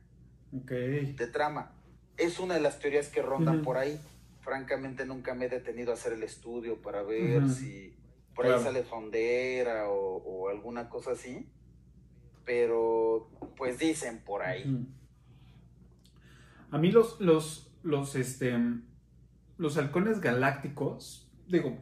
de 0.52 1.28
trama. 1.32 1.76
Es 2.18 2.40
una 2.40 2.56
de 2.56 2.62
las 2.62 2.80
teorías 2.80 3.10
que 3.10 3.22
rondan 3.22 3.62
por 3.62 3.78
ahí. 3.78 4.00
Francamente 4.42 5.06
nunca 5.06 5.36
me 5.36 5.46
he 5.46 5.50
detenido 5.50 5.92
a 5.92 5.94
hacer 5.94 6.14
el 6.14 6.24
estudio 6.24 6.82
para 6.82 7.04
ver 7.04 7.50
si 7.50 7.96
por 8.34 8.48
ahí 8.48 8.60
sale 8.64 8.82
Fondera 8.82 9.92
o, 9.92 10.50
alguna 10.50 10.90
cosa 10.90 11.12
así. 11.12 11.48
Pero 12.46 13.30
pues 13.58 13.78
dicen 13.78 14.24
por 14.26 14.42
ahí. 14.42 14.88
A 16.74 16.80
mí 16.80 16.92
los, 16.92 17.22
los, 17.22 17.72
los, 17.84 18.16
este, 18.16 18.58
los 19.60 19.78
halcones 19.78 20.22
galácticos, 20.22 21.32
digo, 21.48 21.78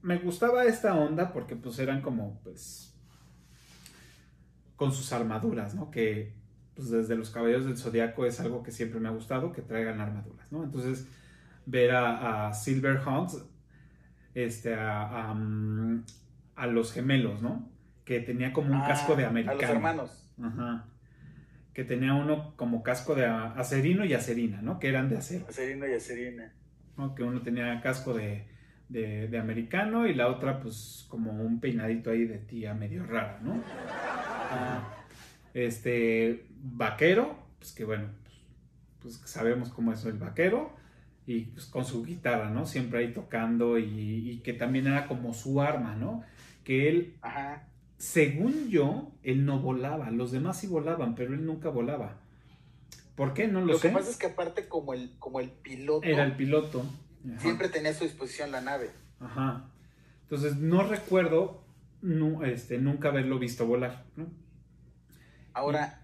me 0.00 0.16
gustaba 0.18 0.64
esta 0.64 0.94
onda 0.94 1.32
porque 1.32 1.56
pues 1.56 1.80
eran 1.80 2.02
como, 2.02 2.40
pues, 2.44 2.96
con 4.76 4.92
sus 4.92 5.12
armaduras, 5.12 5.74
¿no? 5.74 5.90
Que 5.90 6.36
pues 6.76 6.88
desde 6.90 7.16
los 7.16 7.30
caballeros 7.30 7.64
del 7.64 7.76
zodiaco 7.76 8.26
es 8.26 8.38
algo 8.38 8.62
que 8.62 8.70
siempre 8.70 9.00
me 9.00 9.08
ha 9.08 9.10
gustado, 9.10 9.50
que 9.50 9.60
traigan 9.60 10.00
armaduras, 10.00 10.52
¿no? 10.52 10.62
Entonces, 10.62 11.08
ver 11.66 11.90
a, 11.96 12.54
Silver 12.54 13.00
este, 14.36 14.76
a, 14.76 15.34
a, 16.54 16.66
los 16.68 16.92
gemelos, 16.92 17.42
¿no? 17.42 17.68
Que 18.04 18.20
tenía 18.20 18.52
como 18.52 18.72
un 18.72 18.82
casco 18.82 19.16
de 19.16 19.24
americano. 19.24 19.58
A 19.58 19.62
los 19.62 19.70
hermanos. 19.70 20.30
Ajá. 20.40 20.86
Que 21.78 21.84
tenía 21.84 22.12
uno 22.14 22.56
como 22.56 22.82
casco 22.82 23.14
de 23.14 23.24
acerino 23.24 24.04
y 24.04 24.12
acerina, 24.12 24.60
¿no? 24.62 24.80
Que 24.80 24.88
eran 24.88 25.08
de 25.08 25.18
acero. 25.18 25.46
Acerino 25.48 25.86
y 25.86 25.92
acerina. 25.92 26.52
¿no? 26.96 27.14
Que 27.14 27.22
uno 27.22 27.40
tenía 27.40 27.80
casco 27.80 28.14
de, 28.14 28.48
de, 28.88 29.28
de, 29.28 29.38
americano 29.38 30.08
y 30.08 30.12
la 30.12 30.26
otra 30.26 30.58
pues 30.58 31.06
como 31.08 31.30
un 31.30 31.60
peinadito 31.60 32.10
ahí 32.10 32.24
de 32.24 32.38
tía 32.38 32.74
medio 32.74 33.06
rara, 33.06 33.38
¿no? 33.44 33.62
este 35.54 36.46
vaquero, 36.60 37.38
pues 37.60 37.70
que 37.70 37.84
bueno, 37.84 38.08
pues, 39.00 39.14
sabemos 39.24 39.68
cómo 39.68 39.92
es 39.92 40.04
el 40.04 40.18
vaquero, 40.18 40.76
y 41.26 41.42
pues 41.42 41.66
con 41.66 41.84
su 41.84 42.04
guitarra, 42.04 42.50
¿no? 42.50 42.66
Siempre 42.66 43.00
ahí 43.00 43.12
tocando 43.12 43.78
y, 43.78 44.40
que 44.42 44.52
también 44.52 44.88
era 44.88 45.06
como 45.06 45.32
su 45.32 45.60
arma, 45.60 45.94
¿no? 45.94 46.24
Que 46.64 46.88
él, 46.88 47.14
según 47.98 48.68
yo, 48.68 49.12
él 49.22 49.44
no 49.44 49.60
volaba, 49.60 50.10
los 50.10 50.30
demás 50.30 50.58
sí 50.58 50.66
volaban, 50.66 51.14
pero 51.14 51.34
él 51.34 51.44
nunca 51.44 51.68
volaba. 51.68 52.20
¿Por 53.16 53.34
qué? 53.34 53.48
No 53.48 53.60
lo, 53.60 53.66
sé. 53.78 53.88
Lo 53.88 53.94
que 53.94 53.98
pasa 53.98 54.10
es 54.10 54.16
que 54.16 54.26
aparte 54.28 54.68
como 54.68 54.94
el, 54.94 55.16
como 55.18 55.40
el 55.40 55.50
piloto... 55.50 56.06
Era 56.06 56.24
el 56.24 56.36
piloto. 56.36 56.84
Siempre 57.38 57.68
tenía 57.68 57.90
a 57.90 57.94
su 57.94 58.04
disposición 58.04 58.52
la 58.52 58.60
nave. 58.60 58.90
Ajá. 59.18 59.68
Entonces 60.22 60.56
no 60.56 60.84
recuerdo 60.84 61.64
no, 62.00 62.44
este, 62.44 62.78
nunca 62.78 63.08
haberlo 63.08 63.38
visto 63.40 63.66
volar, 63.66 64.04
¿no? 64.14 64.26
Ahora, 65.52 66.00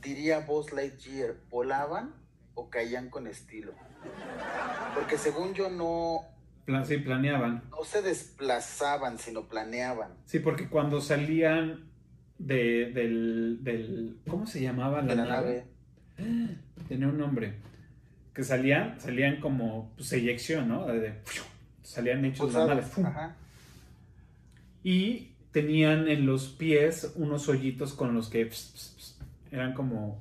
diría 0.00 0.40
Buzz 0.40 0.72
Lightyear, 0.72 1.34
¿volaban 1.50 2.14
o 2.54 2.70
caían 2.70 3.10
con 3.10 3.26
estilo? 3.26 3.72
Porque 4.94 5.18
según 5.18 5.54
yo 5.54 5.68
no... 5.70 6.20
sí, 6.84 6.98
planeaban. 6.98 7.62
No 7.70 7.84
se 7.84 8.02
desplazaban, 8.02 9.18
sino 9.18 9.48
planeaban. 9.48 10.12
Sí, 10.24 10.38
porque 10.38 10.68
cuando 10.68 11.00
salían 11.00 11.90
de, 12.38 12.90
del, 12.92 13.58
del... 13.62 14.18
¿Cómo 14.28 14.46
se 14.46 14.60
llamaba 14.60 15.02
la, 15.02 15.14
nave? 15.14 15.66
Tenía 16.88 17.08
un 17.08 17.18
nombre. 17.18 17.54
Que 18.34 18.44
salían, 18.44 18.98
salían 19.00 19.40
como 19.40 19.92
pues, 19.96 20.12
eyección, 20.12 20.68
¿no? 20.68 20.86
De- 20.86 21.20
salían 21.82 22.24
hechos 22.24 22.52
normales. 22.52 22.90
Y 24.82 25.32
tenían 25.52 26.08
en 26.08 26.26
los 26.26 26.48
pies 26.48 27.12
unos 27.16 27.48
hoyitos 27.48 27.92
con 27.92 28.14
los 28.14 28.28
que 28.28 28.50
eran 29.50 29.74
como. 29.74 30.20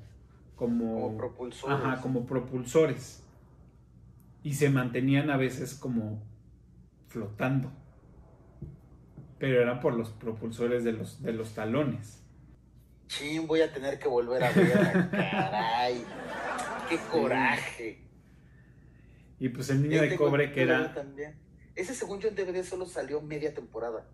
Como, 0.56 1.02
Como 1.02 1.18
propulsores. 1.18 1.76
Ajá, 1.76 2.02
como 2.02 2.26
propulsores. 2.28 3.24
Y 4.44 4.54
se 4.54 4.70
mantenían 4.70 5.32
a 5.32 5.38
veces 5.38 5.74
como 5.74 6.22
flotando. 7.12 7.72
Pero 9.40 9.62
eran 9.62 9.80
por 9.80 9.94
los 9.96 10.10
propulsores 10.12 10.84
de 10.84 10.94
los, 10.94 11.22
de 11.22 11.34
los 11.34 11.54
talones. 11.56 12.24
Chin, 13.08 13.46
voy 13.48 13.62
a 13.62 13.72
tener 13.74 14.00
que 14.00 14.08
volver 14.08 14.44
a 14.44 14.52
verla, 14.52 15.10
caray. 15.12 16.04
Qué 16.90 16.98
coraje. 17.12 18.00
Y 19.40 19.50
pues 19.50 19.70
el 19.70 19.82
niño 19.82 20.02
de 20.02 20.16
cobre 20.16 20.52
que 20.52 20.62
era, 20.64 20.94
También. 20.94 21.36
Ese 21.76 21.94
según 21.96 22.20
yo 22.20 22.30
en 22.30 22.36
DVD 22.36 22.64
solo 22.64 22.86
salió 22.86 23.22
media 23.22 23.54
temporada. 23.54 24.06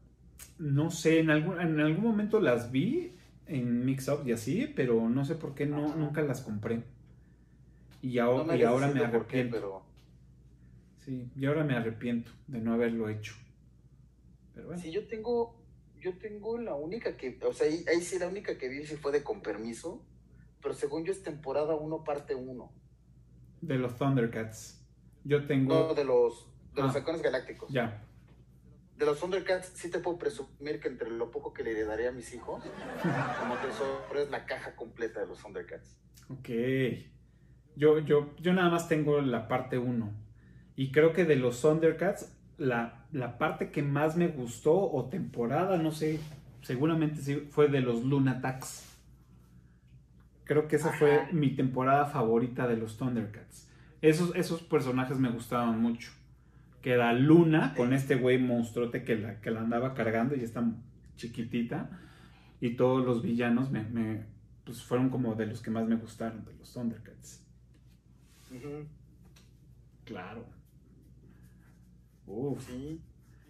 no 0.60 0.92
sé, 0.92 1.20
en 1.20 1.30
algún, 1.30 1.60
en 1.62 1.80
algún 1.80 2.04
momento 2.04 2.40
las 2.40 2.72
vi 2.72 3.16
en 3.46 3.86
Mix 3.86 4.08
Up 4.10 4.24
y 4.28 4.32
así, 4.34 4.72
pero 4.76 5.10
no 5.10 5.26
sé 5.26 5.36
por 5.36 5.56
qué 5.56 5.66
no, 5.66 5.94
Ajá. 5.94 5.96
nunca 5.96 6.22
las 6.22 6.42
compré. 6.42 6.84
Y, 8.02 8.20
No 8.20 8.24
ahora, 8.26 8.44
me 8.44 8.58
y 8.58 8.64
ahora 8.64 8.88
me 8.90 9.02
arrepiento. 9.04 9.52
pero 9.52 9.87
Sí, 11.08 11.32
y 11.38 11.46
ahora 11.46 11.64
me 11.64 11.74
arrepiento 11.74 12.32
de 12.48 12.60
no 12.60 12.74
haberlo 12.74 13.08
hecho. 13.08 13.34
Pero 14.54 14.68
bueno, 14.68 14.82
sí, 14.82 14.92
yo 14.92 15.08
tengo, 15.08 15.56
yo 16.02 16.18
tengo 16.18 16.58
la 16.58 16.76
única 16.76 17.16
que, 17.16 17.40
o 17.46 17.54
sea, 17.54 17.66
ahí, 17.68 17.86
ahí 17.88 18.02
sí 18.02 18.20
la 18.20 18.28
única 18.28 18.58
que 18.58 18.68
vi 18.68 18.86
sí 18.86 18.98
fue 18.98 19.14
de 19.14 19.24
con 19.24 19.42
permiso, 19.42 20.06
pero 20.62 20.74
según 20.74 21.06
yo 21.06 21.14
es 21.14 21.24
temporada 21.24 21.76
1, 21.76 22.04
parte 22.04 22.36
1. 22.36 22.72
de 23.62 23.78
los 23.78 23.96
Thundercats. 23.98 24.86
Yo 25.24 25.46
tengo. 25.48 25.74
No, 25.74 25.94
de 25.94 26.04
los, 26.04 26.46
de 26.76 26.82
los 26.82 26.94
Ah. 26.94 27.00
halcones 27.00 27.22
galácticos. 27.22 27.72
Ya. 27.72 28.04
De 28.98 29.06
los 29.06 29.18
Thundercats 29.20 29.68
sí 29.76 29.90
te 29.90 30.00
puedo 30.00 30.18
presumir 30.18 30.82
que 30.82 30.90
entre 30.90 31.10
lo 31.10 31.32
poco 31.32 31.54
que 31.54 31.64
le 31.64 31.72
heredaré 31.72 32.10
a 32.10 32.12
mis 32.12 32.34
hijos, 32.34 32.62
como 33.40 33.56
tesoro 33.56 34.20
es 34.22 34.30
la 34.30 34.46
caja 34.46 34.76
completa 34.76 35.22
de 35.22 35.28
los 35.28 35.42
Thundercats. 35.42 35.98
Ok. 36.30 36.50
Yo, 37.78 38.00
yo, 38.00 38.36
yo 38.42 38.54
nada 38.54 38.70
más 38.70 38.90
tengo 38.90 39.22
la 39.22 39.48
parte 39.48 39.78
1. 39.78 40.27
Y 40.78 40.92
creo 40.92 41.12
que 41.12 41.26
de 41.26 41.36
los 41.36 41.62
Thundercats, 41.62 42.32
la, 42.58 43.06
la 43.12 43.38
parte 43.38 43.72
que 43.72 43.84
más 43.84 44.16
me 44.16 44.30
gustó, 44.30 44.74
o 44.92 45.10
temporada, 45.10 45.78
no 45.78 45.92
sé, 45.92 46.20
seguramente 46.62 47.22
sí, 47.22 47.48
fue 47.52 47.68
de 47.68 47.82
los 47.82 48.06
Lunatax. 48.06 48.86
Creo 50.46 50.68
que 50.70 50.78
esa 50.78 50.94
fue 50.94 51.28
mi 51.34 51.50
temporada 51.56 52.06
favorita 52.06 52.68
de 52.68 52.78
los 52.78 52.98
Thundercats. 52.98 53.68
Esos, 54.02 54.34
esos 54.36 54.62
personajes 54.64 55.18
me 55.20 55.30
gustaban 55.30 55.82
mucho. 55.82 56.12
Que 56.82 56.92
era 56.94 57.12
Luna, 57.12 57.74
con 57.76 57.92
este 57.92 58.16
güey 58.16 58.38
monstruote 58.38 59.04
que 59.04 59.18
la, 59.18 59.42
que 59.42 59.52
la 59.52 59.62
andaba 59.62 59.94
cargando 59.94 60.36
y 60.36 60.44
está 60.44 60.64
chiquitita. 61.18 61.90
Y 62.62 62.76
todos 62.76 63.06
los 63.06 63.24
villanos 63.24 63.72
me, 63.72 63.84
me- 63.84 64.26
pues 64.64 64.84
fueron 64.84 65.10
como 65.10 65.36
de 65.36 65.48
los 65.48 65.62
que 65.62 65.72
más 65.72 65.88
me 65.88 65.96
gustaron, 65.96 66.46
de 66.46 66.54
los 66.54 66.72
Thundercats. 66.74 67.44
Claro. 70.06 70.46
Uf. 72.28 72.64
Sí. 72.66 73.02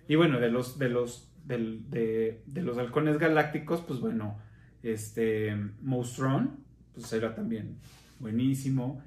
Y 0.08 0.16
bueno, 0.16 0.40
de 0.40 0.50
los, 0.50 0.80
de 0.80 0.90
los, 0.90 1.34
de, 1.46 2.42
de 2.46 2.62
los 2.62 2.78
halcones 2.78 3.18
galácticos, 3.18 3.82
pues 3.82 4.00
bueno, 4.00 4.38
este, 4.84 5.56
Monstron, 5.82 6.64
pues 6.94 7.12
era 7.14 7.36
también 7.36 7.78
buenísimo. 8.20 9.02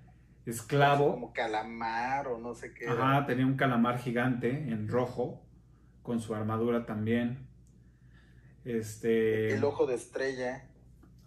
Esclavo, 0.46 1.12
Como 1.12 1.32
calamar 1.32 2.28
o 2.28 2.38
no 2.38 2.54
sé 2.54 2.74
qué. 2.74 2.88
ajá, 2.88 3.26
tenía 3.26 3.46
un 3.46 3.56
calamar 3.56 3.98
gigante 3.98 4.50
en 4.50 4.88
rojo, 4.88 5.42
con 6.02 6.20
su 6.20 6.34
armadura 6.34 6.86
también. 6.86 7.46
Este, 8.64 9.54
El 9.54 9.64
ojo 9.64 9.86
de 9.86 9.94
estrella. 9.94 10.64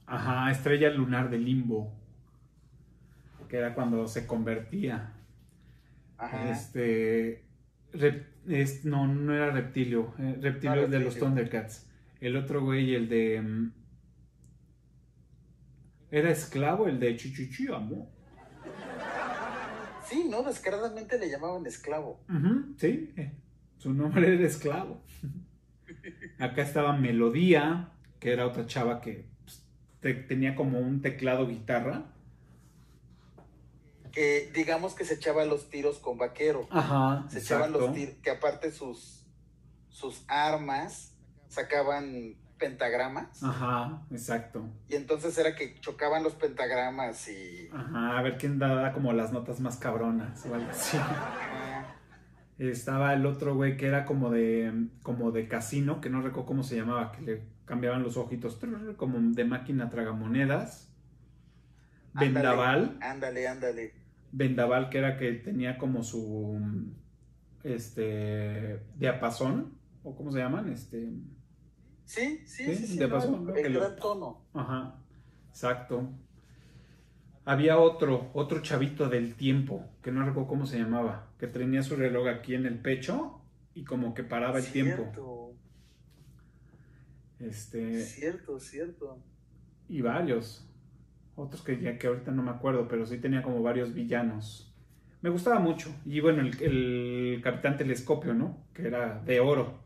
ajá, 0.06 0.52
estrella 0.52 0.90
lunar 0.92 1.30
de 1.30 1.38
limbo, 1.40 1.94
que 3.48 3.58
era 3.58 3.74
cuando 3.76 4.08
se 4.08 4.26
convertía. 4.28 5.14
Ajá. 6.18 6.50
Este. 6.50 7.43
Rep- 7.94 8.26
es- 8.48 8.84
no, 8.86 9.08
no 9.08 9.34
era 9.34 9.52
Reptilio. 9.52 10.14
eh, 10.20 10.38
reptilio 10.42 10.84
es 10.84 10.92
de 10.92 11.00
los. 11.00 11.18
Thundercats. 11.18 11.88
El 12.20 12.36
otro 12.38 12.62
güey, 12.64 12.96
el 12.96 13.08
de. 13.10 13.42
mm, 13.42 13.72
Era 16.12 16.30
esclavo, 16.30 16.88
el 16.88 17.00
de 17.00 17.16
Chuchuchu, 17.18 17.74
amo. 17.74 18.12
Sí, 20.06 20.28
¿no? 20.30 20.44
Descaradamente 20.44 21.18
le 21.18 21.30
llamaban 21.30 21.66
esclavo. 21.66 22.24
Sí, 22.78 23.12
eh, 23.18 23.32
su 23.78 23.94
nombre 23.94 24.34
era 24.36 24.46
esclavo. 24.46 25.02
Acá 26.40 26.62
estaba 26.62 26.96
Melodía, 26.96 27.90
que 28.20 28.32
era 28.32 28.46
otra 28.46 28.68
chava 28.68 29.02
que 29.02 29.26
pues, 29.44 29.66
te- 30.02 30.14
tenía 30.14 30.56
como 30.56 30.80
un 30.80 31.02
teclado 31.02 31.48
guitarra. 31.48 32.13
Que 34.14 34.50
digamos 34.54 34.94
que 34.94 35.04
se 35.04 35.16
echaba 35.16 35.44
los 35.44 35.70
tiros 35.70 36.00
con 36.00 36.18
vaquero. 36.18 36.68
Ajá, 36.72 37.26
Se 37.30 37.40
echaban 37.40 37.74
los 37.74 37.94
tiros, 37.94 38.16
que 38.22 38.30
aparte 38.30 38.72
sus, 38.72 39.26
sus 39.90 40.24
armas 40.28 41.16
sacaban 41.50 42.38
pentagramas. 42.58 43.44
Ajá, 43.44 44.04
exacto. 44.12 44.70
Y 44.88 44.96
entonces 44.96 45.38
era 45.38 45.56
que 45.56 45.76
chocaban 45.82 46.24
los 46.24 46.34
pentagramas 46.36 47.28
y... 47.28 47.70
Ajá, 47.74 48.18
a 48.18 48.22
ver 48.22 48.38
quién 48.38 48.58
daba 48.60 48.94
como 48.94 49.12
las 49.12 49.34
notas 49.34 49.60
más 49.60 49.78
cabronas 49.78 50.46
o 50.46 50.56
algo 50.56 50.70
así. 50.70 50.96
Ajá. 50.96 51.44
Estaba 52.58 53.14
el 53.14 53.26
otro 53.26 53.56
güey 53.56 53.78
que 53.78 53.88
era 53.88 54.06
como 54.06 54.30
de 54.30 54.88
como 55.02 55.32
de 55.32 55.48
casino, 55.48 56.00
que 56.00 56.10
no 56.10 56.22
recuerdo 56.22 56.46
cómo 56.46 56.64
se 56.64 56.76
llamaba, 56.76 57.12
que 57.12 57.22
le 57.22 57.42
cambiaban 57.66 58.04
los 58.04 58.16
ojitos, 58.16 58.60
como 58.96 59.20
de 59.20 59.44
máquina 59.44 59.90
tragamonedas. 59.90 60.90
Vendaval, 62.14 62.98
Ándale, 63.02 63.48
ándale. 63.48 64.03
Vendaval 64.36 64.90
que 64.90 64.98
era 64.98 65.16
que 65.18 65.32
tenía 65.34 65.78
como 65.78 66.02
su 66.04 66.60
este 67.64 68.82
diapasón 68.98 69.78
o 70.04 70.16
cómo 70.16 70.32
se 70.32 70.40
llaman, 70.40 70.72
este, 70.74 71.08
Sí, 72.06 72.42
sí, 72.46 72.66
Sí, 72.66 72.76
sí, 72.76 72.88
sí. 72.88 72.98
de 72.98 73.08
no, 73.08 73.14
paso, 73.14 73.54
el- 73.56 73.96
tono. 73.96 74.42
ajá. 74.54 74.96
Exacto. 75.50 76.10
Había 77.46 77.78
otro, 77.78 78.32
otro 78.34 78.62
chavito 78.62 79.08
del 79.08 79.36
tiempo, 79.36 79.86
que 80.02 80.12
no 80.12 80.26
recuerdo 80.26 80.48
cómo 80.50 80.66
se 80.66 80.80
llamaba, 80.80 81.30
que 81.38 81.48
tenía 81.48 81.84
su 81.84 81.96
reloj 81.96 82.28
aquí 82.28 82.56
en 82.56 82.66
el 82.66 82.80
pecho 82.80 83.40
y 83.76 83.84
como 83.86 84.14
que 84.14 84.24
paraba 84.24 84.60
el 84.60 84.66
tiempo. 84.66 85.04
Cierto, 85.04 85.54
Este, 87.40 88.02
cierto, 88.02 88.60
cierto. 88.60 89.20
y 89.90 90.02
varios. 90.02 90.68
Otros 91.36 91.62
que 91.64 91.80
ya 91.80 91.98
que 91.98 92.08
ahorita 92.08 92.32
no 92.32 92.44
me 92.44 92.52
acuerdo, 92.52 92.88
pero 92.88 93.06
sí 93.06 93.18
tenía 93.18 93.42
como 93.42 93.62
varios 93.64 93.94
villanos. 93.94 94.72
Me 95.22 95.30
gustaba 95.30 95.60
mucho. 95.60 95.90
Y 96.06 96.20
bueno, 96.20 96.42
el, 96.42 96.62
el 96.62 97.42
Capitán 97.44 97.78
Telescopio, 97.78 98.34
¿no? 98.34 98.58
Que 98.74 98.88
era 98.88 99.20
de 99.20 99.40
oro. 99.40 99.80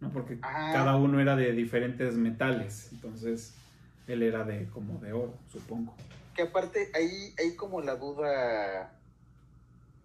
¿No? 0.00 0.10
Porque 0.10 0.38
Ajá. 0.42 0.72
cada 0.72 0.96
uno 0.96 1.20
era 1.20 1.36
de 1.36 1.52
diferentes 1.52 2.14
metales. 2.14 2.90
Entonces, 2.92 3.54
él 4.06 4.22
era 4.22 4.44
de 4.44 4.66
como 4.70 4.98
de 5.00 5.12
oro, 5.12 5.34
supongo. 5.52 5.94
Que 6.34 6.42
aparte 6.42 6.90
ahí 6.94 7.34
hay 7.38 7.54
como 7.56 7.80
la 7.80 7.96
duda 7.96 8.92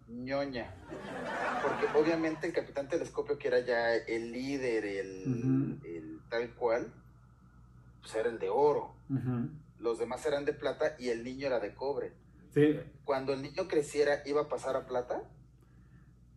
ñoña. 0.07 0.69
Porque 1.61 1.85
obviamente 1.97 2.47
el 2.47 2.53
Capitán 2.53 2.89
Telescopio, 2.89 3.37
que 3.37 3.47
era 3.47 3.59
ya 3.59 3.95
el 3.95 4.31
líder, 4.31 4.85
el, 4.85 6.19
tal 6.29 6.49
cual, 6.55 6.91
pues 8.01 8.13
era 8.15 8.29
el 8.29 8.39
de 8.39 8.49
oro. 8.49 8.93
Ujú. 9.09 9.49
Los 9.83 9.99
demás 9.99 10.25
eran 10.25 10.45
de 10.45 10.53
plata 10.53 10.95
y 10.97 11.09
el 11.09 11.23
niño 11.23 11.45
era 11.47 11.59
de 11.59 11.75
cobre. 11.75 12.13
Sí, 12.53 12.79
Cuando 13.03 13.33
el 13.33 13.41
niño 13.41 13.67
creciera, 13.67 14.21
¿iba 14.25 14.41
a 14.43 14.47
pasar 14.47 14.75
a 14.77 14.85
plata? 14.87 15.21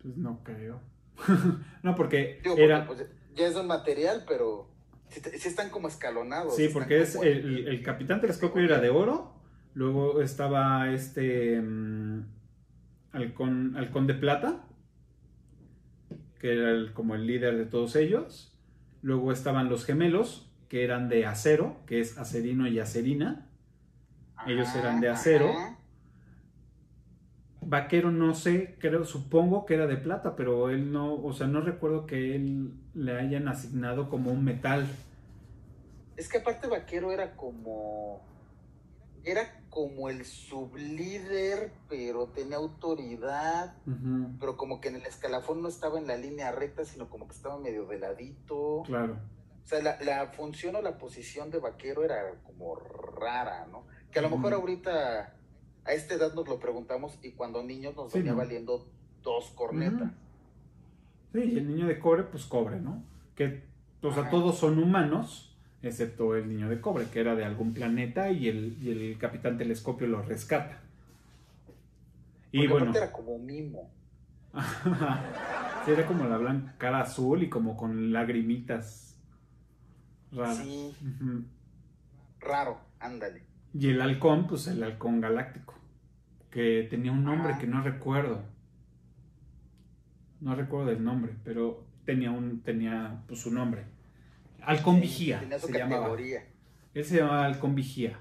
pues 0.03 0.17
no 0.17 0.43
creo. 0.43 0.81
no, 1.83 1.95
porque 1.95 2.41
Digo, 2.43 2.55
porque, 2.57 2.65
era... 2.65 2.87
pues, 2.87 3.07
ya 3.35 3.47
es 3.47 3.55
un 3.55 3.67
material, 3.67 4.25
pero 4.27 4.69
sí, 5.09 5.21
están 5.49 5.71
como 5.71 5.89
escalonados. 5.89 6.57
Sí, 6.57 6.69
porque 6.73 7.01
es 7.01 7.15
el, 7.17 7.69
el 7.69 7.83
Capitán 7.83 8.21
Telescopio 8.21 8.63
era 8.63 8.81
de 8.81 8.91
oro, 8.91 9.35
luego 9.75 10.21
estaba 10.23 10.91
este 10.93 11.61
mm, 11.61 12.25
halcón, 13.13 13.77
halcón 13.77 14.07
de 14.07 14.15
plata, 14.15 14.65
que 16.41 16.53
era 16.53 16.71
el- 16.71 16.93
como 16.93 17.15
el 17.15 17.27
líder 17.27 17.57
de 17.57 17.67
todos 17.67 17.95
ellos, 17.97 18.57
luego 19.03 19.33
estaban 19.33 19.69
los 19.69 19.85
gemelos, 19.85 20.46
que 20.69 20.85
eran 20.85 21.09
de 21.09 21.27
acero, 21.27 21.77
que 21.87 22.01
es 22.01 22.19
acerino 22.19 22.67
y 22.69 22.79
acerina, 22.79 23.49
ellos 24.45 24.75
Ajá, 24.75 24.79
eran 24.79 25.01
de 25.01 25.09
acero. 25.11 25.51
ajá. 25.51 25.79
vaquero 27.61 28.11
no 28.13 28.35
sé, 28.35 28.77
creo, 28.79 29.05
supongo 29.05 29.67
que 29.67 29.75
era 29.75 29.87
de 29.87 29.97
plata, 29.97 30.37
pero 30.37 30.71
él 30.71 30.93
no, 30.93 31.15
o 31.15 31.33
sea, 31.33 31.47
no 31.47 31.61
recuerdo 31.61 32.07
que 32.07 32.35
él 32.37 32.75
le 32.95 33.19
hayan 33.19 33.49
asignado 33.49 34.09
como 34.09 34.31
un 34.33 34.45
metal. 34.45 34.87
Es 36.17 36.29
que 36.29 36.39
aparte 36.39 36.67
Vaquero 36.69 37.13
era 37.13 37.37
como. 37.37 38.27
Era 39.25 39.65
como 39.71 40.09
el 40.09 40.25
sublíder, 40.25 41.73
pero 41.89 42.29
tenía 42.29 42.57
autoridad, 42.59 43.83
pero 44.39 44.57
como 44.57 44.81
que 44.81 44.89
en 44.89 44.97
el 44.97 45.07
escalafón 45.07 45.63
no 45.63 45.69
estaba 45.69 45.99
en 45.99 46.07
la 46.07 46.17
línea 46.17 46.53
recta, 46.53 46.85
sino 46.85 47.11
como 47.11 47.27
que 47.29 47.35
estaba 47.35 47.59
medio 47.59 47.87
de 47.87 47.99
ladito. 47.99 48.83
Claro. 48.83 49.21
O 49.67 49.69
sea, 49.69 49.83
la, 49.83 49.99
la 50.03 50.29
función 50.29 50.77
o 50.77 50.83
la 50.83 50.99
posición 50.99 51.51
de 51.51 51.59
vaquero 51.61 52.05
era 52.05 52.41
como 52.45 52.77
rara, 52.77 53.67
¿no? 53.67 53.89
Que 54.13 54.21
a 54.21 54.23
lo 54.23 54.31
mejor 54.31 54.55
ahorita 54.55 55.37
a 55.85 55.93
esta 55.95 56.15
edad 56.15 56.35
nos 56.35 56.49
lo 56.49 56.61
preguntamos 56.61 57.19
y 57.23 57.33
cuando 57.35 57.63
niños 57.65 57.97
nos 57.97 58.13
Sí, 58.13 58.19
venía 58.19 58.35
¿no? 58.35 58.37
valiendo 58.37 58.89
dos 59.23 59.51
cornetas. 59.57 60.13
Sí, 61.33 61.41
y 61.45 61.59
el 61.59 61.69
niño 61.69 61.87
de 61.87 61.99
cobre, 61.99 62.25
pues 62.25 62.47
cobre, 62.47 62.81
¿no? 62.81 63.05
Que, 63.35 63.69
o 64.03 64.13
sea, 64.13 64.25
Ajá. 64.25 64.31
todos 64.31 64.59
son 64.59 64.79
humanos, 64.79 65.57
excepto 65.83 66.35
el 66.37 66.49
niño 66.49 66.69
de 66.69 66.81
cobre, 66.81 67.11
que 67.11 67.21
era 67.21 67.35
de 67.35 67.45
algún 67.45 67.75
planeta 67.75 68.31
y 68.31 68.49
el, 68.49 68.79
y 68.83 68.91
el 68.91 69.19
capitán 69.19 69.59
telescopio 69.59 70.07
lo 70.09 70.23
rescata. 70.23 70.81
Y 72.53 72.67
Porque 72.67 72.73
bueno, 72.73 72.93
era 72.93 73.13
como 73.13 73.39
mimo. 73.39 73.91
sí, 75.85 75.91
era 75.91 76.07
como 76.07 76.25
la 76.27 76.39
blanca 76.39 76.75
cara 76.79 77.01
azul 77.03 77.43
y 77.43 77.49
como 77.51 77.77
con 77.77 78.13
lagrimitas 78.13 79.16
raras. 80.37 80.59
Sí, 80.59 80.93
raro, 82.41 82.79
ándale. 83.01 83.43
Y 83.75 83.89
el 83.91 84.01
halcón, 84.01 84.47
pues 84.47 84.67
el 84.69 84.83
halcón 84.83 85.21
galáctico, 85.21 85.75
que 86.51 86.87
tenía 86.89 87.13
un 87.13 87.25
nombre 87.25 87.51
Ajá. 87.53 87.61
que 87.61 87.67
no 87.67 87.83
recuerdo. 87.83 88.43
No 90.41 90.55
recuerdo 90.55 90.87
del 90.91 91.03
nombre, 91.03 91.35
pero 91.45 91.85
tenía 92.05 92.31
un 92.31 92.61
tenía 92.61 93.23
pues 93.27 93.41
su 93.41 93.51
nombre. 93.51 93.85
Halcón 94.63 94.97
Sí, 94.97 95.01
Vigía 95.03 95.41
Tenía 95.41 95.59
su 95.59 95.67
se 95.69 95.73
llamaba. 95.79 96.17
Él 96.95 97.05
se 97.05 97.17
llamaba 97.19 97.45
Halcón 97.47 97.75
Vigía. 97.75 98.19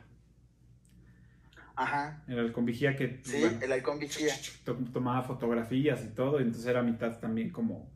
Ajá. 1.76 2.24
El 2.28 2.40
Halcón 2.40 2.66
Vigía 2.66 2.96
que 2.96 3.20
Sí, 3.24 3.40
bueno, 3.42 3.60
el 3.62 3.72
halcón 3.72 4.00
vigía. 4.00 4.34
to- 4.64 4.76
tomaba 4.94 5.24
fotografías 5.24 6.04
y 6.06 6.08
todo, 6.10 6.40
y 6.40 6.44
entonces 6.44 6.66
era 6.68 6.82
mitad 6.82 7.20
también 7.20 7.50
como 7.50 7.90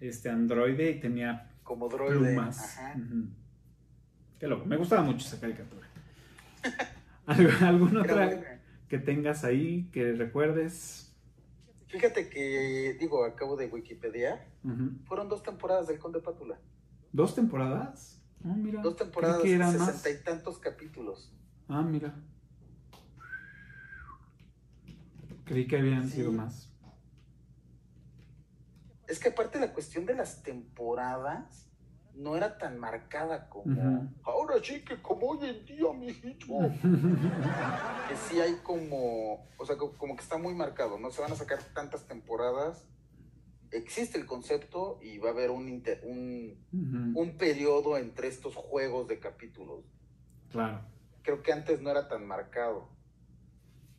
este 0.00 0.30
androide 0.30 0.90
y 0.90 1.00
tenía 1.00 1.50
Como 1.64 1.88
droide. 1.88 2.18
plumas. 2.34 2.78
Ajá. 2.78 2.94
Qué 4.38 4.46
loco, 4.46 4.64
me 4.66 4.76
gustaba 4.76 5.02
mucho 5.02 5.26
esa 5.26 5.40
caricatura. 5.40 5.88
¿Algu- 7.26 7.62
¿Alguna 7.62 8.02
otra 8.02 8.60
que 8.88 8.98
tengas 8.98 9.44
ahí 9.44 9.88
que 9.90 10.12
recuerdes? 10.12 11.12
Fíjate 11.88 12.28
que, 12.28 12.96
digo, 13.00 13.24
acabo 13.24 13.56
de 13.56 13.66
Wikipedia. 13.66 14.46
Fueron 15.06 15.28
dos 15.28 15.42
temporadas 15.42 15.86
del 15.88 15.98
Conde 15.98 16.20
Pátula. 16.20 16.58
¿Dos 17.12 17.34
temporadas? 17.34 18.20
Ah, 18.44 18.54
mira. 18.56 18.82
Dos 18.82 18.96
temporadas, 18.96 19.40
que 19.42 19.54
eran 19.54 19.78
más. 19.78 19.94
sesenta 19.96 20.10
y 20.20 20.24
tantos 20.24 20.58
capítulos. 20.58 21.32
Ah, 21.68 21.82
mira. 21.82 22.14
Creí 25.44 25.66
que 25.66 25.76
habían 25.78 26.08
Sí. 26.08 26.16
sido 26.16 26.32
más. 26.32 26.70
Es 29.08 29.18
que 29.18 29.28
aparte 29.28 29.58
la 29.60 29.72
cuestión 29.72 30.06
de 30.06 30.14
las 30.14 30.42
temporadas 30.42 31.70
no 32.14 32.36
era 32.36 32.58
tan 32.58 32.78
marcada 32.78 33.48
como 33.48 34.08
ahora 34.22 34.54
sí 34.62 34.84
que 34.84 35.02
como 35.02 35.26
hoy 35.30 35.48
en 35.48 35.64
día, 35.66 35.92
mijito. 35.92 36.46
que 38.08 38.16
sí 38.28 38.40
hay 38.40 38.54
como, 38.62 39.46
o 39.58 39.66
sea, 39.66 39.76
co- 39.76 39.92
como 39.98 40.14
que 40.16 40.22
está 40.22 40.38
muy 40.38 40.54
marcado, 40.54 40.98
¿no? 40.98 41.10
Se 41.10 41.20
van 41.20 41.32
a 41.32 41.36
sacar 41.36 41.58
tantas 41.74 42.06
temporadas, 42.06 42.86
existe 43.72 44.16
el 44.18 44.26
concepto 44.26 45.00
y 45.02 45.18
va 45.18 45.30
a 45.30 45.32
haber 45.32 45.50
un, 45.50 45.68
inter- 45.68 46.00
un, 46.04 46.56
un 47.16 47.36
periodo 47.36 47.98
entre 47.98 48.28
estos 48.28 48.54
juegos 48.54 49.08
de 49.08 49.18
capítulos. 49.18 49.84
Claro. 50.52 50.82
Creo 51.22 51.42
que 51.42 51.52
antes 51.52 51.80
no 51.82 51.90
era 51.90 52.06
tan 52.08 52.26
marcado. 52.26 52.88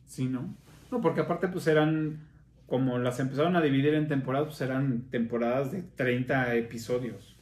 Sí, 0.06 0.26
¿no? 0.26 0.56
No, 0.90 1.00
porque 1.02 1.20
aparte 1.20 1.48
pues 1.48 1.66
eran, 1.66 2.26
como 2.66 2.98
las 2.98 3.20
empezaron 3.20 3.56
a 3.56 3.62
dividir 3.62 3.94
en 3.94 4.08
temporadas, 4.08 4.48
pues 4.48 4.60
eran 4.60 5.02
temporadas 5.10 5.72
de 5.72 5.82
30 5.82 6.54
episodios. 6.56 7.36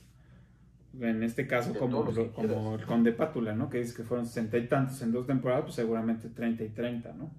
En 1.01 1.23
este 1.25 1.47
caso, 1.49 1.73
De 1.73 1.79
como, 1.79 2.05
que 2.05 2.29
como 2.31 2.77
el 2.77 2.87
Conde 2.87 3.13
Pátula, 3.13 3.53
¿no? 3.55 3.69
Que 3.69 3.79
dice 3.79 3.97
que 3.97 4.05
fueron 4.05 4.27
60 4.27 4.57
y 4.59 4.69
tantos 4.69 5.03
en 5.03 5.11
dos 5.13 5.27
temporadas, 5.27 5.65
pues 5.65 5.75
seguramente 5.75 6.29
30 6.29 6.63
y 6.63 6.69
30, 6.69 7.13
¿no? 7.15 7.33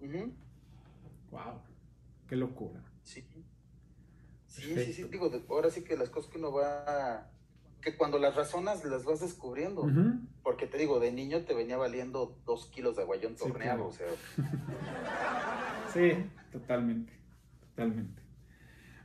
Ujú. 0.00 0.32
¡Wow! 1.32 1.60
¡Qué 2.28 2.36
locura! 2.36 2.80
Sí. 3.02 3.24
Sí, 4.46 4.74
sí, 4.76 4.92
sí. 4.92 5.04
Digo, 5.04 5.30
ahora 5.48 5.70
sí 5.70 5.82
que 5.82 5.96
las 5.96 6.10
cosas 6.10 6.30
que 6.30 6.38
uno 6.38 6.52
va. 6.52 7.28
Que 7.80 7.96
cuando 7.96 8.18
las 8.18 8.36
razonas 8.36 8.84
las 8.84 9.04
vas 9.04 9.18
descubriendo. 9.20 9.90
Porque 10.44 10.66
te 10.68 10.78
digo, 10.78 11.00
de 11.00 11.10
niño 11.10 11.44
te 11.44 11.54
venía 11.54 11.76
valiendo 11.78 12.38
dos 12.44 12.66
kilos 12.66 12.94
de 12.96 13.02
aguayón 13.02 13.36
Sí, 13.36 13.44
torneado. 13.48 13.88
claro. 13.88 13.88
O 13.88 13.92
sea, 13.92 14.06
Sí, 15.92 16.12
totalmente. 16.50 17.12
Totalmente. 17.60 18.22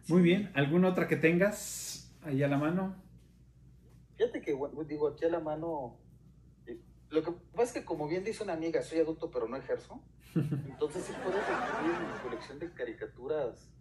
Muy 0.07 0.21
bien. 0.21 0.51
¿Alguna 0.55 0.89
otra 0.89 1.07
que 1.07 1.17
tengas 1.17 2.15
ahí 2.23 2.43
a 2.43 2.47
la 2.47 2.57
mano? 2.57 2.95
fíjate 4.17 4.41
que, 4.41 4.57
digo, 4.87 5.07
aquí 5.09 5.25
a 5.25 5.29
la 5.29 5.39
mano. 5.39 5.97
eh, 6.65 6.79
Lo 7.09 7.23
que 7.23 7.31
pasa 7.53 7.63
es 7.63 7.71
que, 7.73 7.85
como 7.85 8.07
bien 8.07 8.23
dice 8.23 8.43
una 8.43 8.53
amiga, 8.53 8.81
soy 8.81 8.99
adulto 8.99 9.31
pero 9.31 9.47
no 9.47 9.57
ejerzo. 9.57 10.01
Entonces 10.35 11.05
sí 11.05 11.13
puedo 11.23 11.37
recurrir 11.37 11.95
en 11.95 12.07
mi 12.13 12.19
colección 12.23 12.59
de 12.59 12.73
caricaturas 12.73 13.71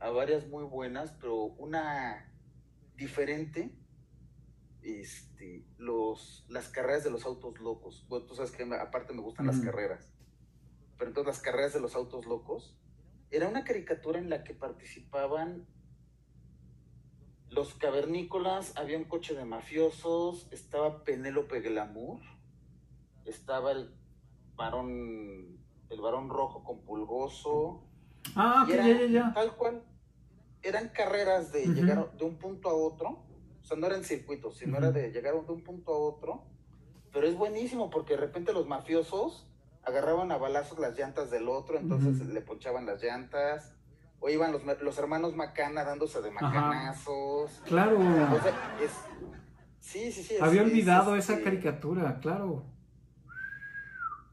a 0.00 0.10
varias 0.10 0.46
muy 0.48 0.64
buenas, 0.64 1.12
pero 1.20 1.36
una 1.44 2.32
diferente, 2.96 3.74
este, 4.82 5.66
los, 5.78 6.46
las 6.48 6.68
carreras 6.68 7.04
de 7.04 7.10
los 7.10 7.24
autos 7.24 7.58
locos. 7.60 8.06
Bueno, 8.08 8.26
tú 8.26 8.34
sabes 8.34 8.52
que 8.52 8.64
aparte 8.74 9.14
me 9.14 9.22
gustan 9.22 9.46
las 9.46 9.60
carreras. 9.60 10.13
Pero 10.98 11.10
entonces 11.10 11.26
las 11.34 11.42
carreras 11.42 11.72
de 11.72 11.80
los 11.80 11.94
autos 11.96 12.26
locos 12.26 12.76
era 13.30 13.48
una 13.48 13.64
caricatura 13.64 14.18
en 14.18 14.30
la 14.30 14.44
que 14.44 14.54
participaban 14.54 15.66
los 17.50 17.74
cavernícolas, 17.74 18.76
había 18.76 18.98
un 18.98 19.04
coche 19.04 19.34
de 19.34 19.44
mafiosos, 19.44 20.48
estaba 20.50 21.04
Penélope 21.04 21.60
Glamour, 21.60 22.20
estaba 23.24 23.72
el 23.72 23.94
varón, 24.56 25.58
el 25.88 26.00
varón 26.00 26.28
rojo 26.30 26.64
con 26.64 26.80
pulgoso, 26.84 27.82
Ah, 28.36 28.66
era 28.70 28.88
ya, 28.88 28.98
ya, 29.00 29.06
ya. 29.06 29.32
tal 29.34 29.54
cual, 29.56 29.84
eran 30.62 30.88
carreras 30.88 31.52
de 31.52 31.66
llegar 31.66 32.10
de 32.16 32.24
un 32.24 32.36
punto 32.38 32.70
a 32.70 32.74
otro, 32.74 33.22
o 33.62 33.64
sea, 33.64 33.76
no 33.76 33.86
eran 33.86 34.02
circuitos, 34.02 34.56
sino 34.56 34.78
era 34.78 34.90
de 34.90 35.12
llegar 35.12 35.34
de 35.34 35.52
un 35.52 35.62
punto 35.62 35.92
a 35.92 35.98
otro, 35.98 36.42
pero 37.12 37.26
es 37.26 37.36
buenísimo 37.36 37.90
porque 37.90 38.14
de 38.14 38.20
repente 38.20 38.52
los 38.52 38.66
mafiosos 38.66 39.46
agarraban 39.86 40.32
a 40.32 40.36
balazos 40.36 40.78
las 40.78 40.98
llantas 40.98 41.30
del 41.30 41.48
otro, 41.48 41.78
entonces 41.78 42.26
le 42.26 42.40
ponchaban 42.40 42.86
las 42.86 43.02
llantas, 43.02 43.76
o 44.20 44.28
iban 44.30 44.52
los, 44.52 44.62
los 44.80 44.98
hermanos 44.98 45.36
Macana 45.36 45.84
dándose 45.84 46.22
de 46.22 46.30
Ajá. 46.30 46.40
macanazos. 46.40 47.62
Claro. 47.66 47.98
O 47.98 48.40
sea, 48.42 48.76
es... 48.82 48.92
Sí, 49.80 50.10
sí, 50.10 50.22
sí. 50.22 50.36
Había 50.40 50.62
es, 50.62 50.68
olvidado 50.68 51.14
esa 51.14 51.42
caricatura, 51.42 52.18
claro. 52.20 52.64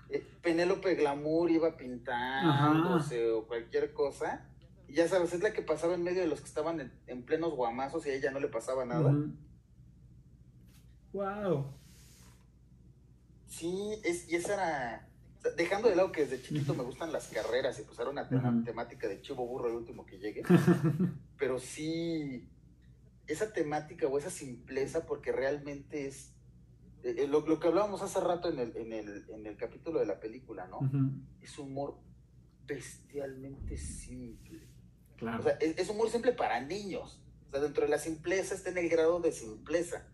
eh, 0.10 0.26
Penélope 0.42 0.96
Glamour 0.96 1.52
iba 1.52 1.76
pintándose 1.76 3.30
o 3.32 3.46
cualquier 3.46 3.94
cosa. 3.94 4.48
Y 4.88 4.94
ya 4.94 5.08
sabes, 5.10 5.34
es 5.34 5.42
la 5.44 5.52
que 5.52 5.62
pasaba 5.62 5.94
en 5.96 6.04
medio 6.04 6.22
de 6.22 6.28
los 6.28 6.40
que 6.40 6.48
estaban 6.48 6.80
en, 6.80 6.94
en 7.08 7.24
plenos 7.26 7.54
guamazos 7.54 8.06
y 8.06 8.12
a 8.12 8.14
ella 8.14 8.32
no 8.32 8.40
le 8.40 8.48
pasaba 8.48 8.86
nada. 8.86 9.14
Wow. 11.12 11.66
Sí, 13.48 14.00
es, 14.06 14.30
y 14.30 14.38
esa 14.38 14.54
era... 14.54 15.11
dejando 15.58 15.90
de 15.90 15.96
lado 15.96 16.12
que 16.12 16.26
desde 16.26 16.42
chiquito 16.42 16.74
me 16.76 16.84
gustan 16.84 17.12
las 17.12 17.28
carreras 17.30 17.80
y 17.80 17.84
pues 17.84 17.98
era 18.00 18.10
una 18.10 18.28
tema- 18.30 18.64
temática 18.64 19.08
de 19.08 19.22
chivo 19.22 19.46
burro 19.48 19.70
el 19.70 19.76
último 19.76 20.06
que 20.06 20.18
llegue. 20.20 20.44
pero 21.38 21.60
sí, 21.60 22.48
esa 23.28 23.52
temática 23.54 24.08
o 24.08 24.18
esa 24.18 24.30
simpleza, 24.30 25.06
porque 25.06 25.32
realmente 25.32 26.08
es 26.08 26.34
eh, 27.04 27.16
eh, 27.18 27.28
lo, 27.28 27.42
lo 27.48 27.60
que 27.60 27.68
hablábamos 27.68 28.02
hace 28.04 28.20
rato 28.20 28.50
en 28.50 28.60
el, 28.60 28.78
en, 28.78 28.94
el, 28.94 29.26
en 29.30 29.46
el 29.48 29.58
capítulo 29.58 30.00
de 30.00 30.06
la 30.06 30.20
película, 30.20 30.68
¿no? 30.68 30.80
Es 31.42 31.58
humor 31.58 31.98
bestialmente 32.68 33.78
simple. 33.78 34.68
Claro. 35.18 35.40
O 35.40 35.44
sea, 35.44 35.54
es, 35.54 35.78
es 35.78 35.90
humor 35.90 36.10
simple 36.10 36.34
para 36.34 36.62
niños. 36.62 37.20
O 37.48 37.52
sea, 37.52 37.60
dentro 37.60 37.84
de 37.84 37.90
la 37.90 37.98
simpleza 37.98 38.54
está 38.56 38.70
en 38.70 38.78
el 38.78 38.90
grado 38.90 39.20
de 39.20 39.32
simpleza. 39.32 40.08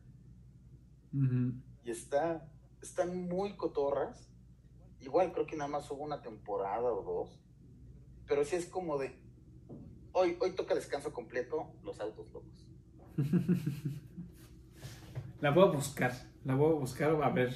Y 1.83 1.91
está, 1.91 2.49
están 2.81 3.27
muy 3.27 3.55
cotorras. 3.57 4.26
Igual 5.01 5.31
creo 5.31 5.45
que 5.45 5.55
nada 5.55 5.69
más 5.69 5.89
hubo 5.91 6.03
una 6.03 6.21
temporada 6.21 6.91
o 6.91 7.03
dos. 7.03 7.39
Pero 8.27 8.43
sí 8.43 8.55
es 8.55 8.65
como 8.65 8.97
de, 8.97 9.15
hoy, 10.11 10.37
hoy 10.41 10.51
toca 10.51 10.75
descanso 10.75 11.13
completo, 11.13 11.67
los 11.83 11.99
autos 11.99 12.31
locos. 12.31 12.65
La 15.41 15.51
voy 15.51 15.67
a 15.67 15.71
buscar, 15.71 16.11
la 16.45 16.55
voy 16.55 16.71
a 16.71 16.79
buscar 16.79 17.11
a 17.21 17.29
ver. 17.29 17.53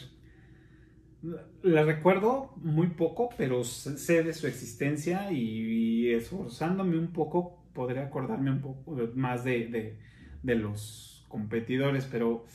La 1.64 1.84
recuerdo 1.84 2.52
muy 2.58 2.88
poco, 2.88 3.30
pero 3.38 3.64
sé 3.64 4.24
de 4.24 4.34
su 4.34 4.48
existencia 4.48 5.32
y, 5.32 6.12
esforzándome 6.14 6.98
un 6.98 7.12
poco 7.14 7.64
podré 7.74 8.02
acordarme 8.02 8.52
un 8.52 8.62
poco 8.62 8.96
más 9.16 9.44
de, 9.44 9.68
de- 9.68 10.00
de 10.44 10.56
los 10.56 11.26
competidores, 11.30 12.06
pero 12.06 12.46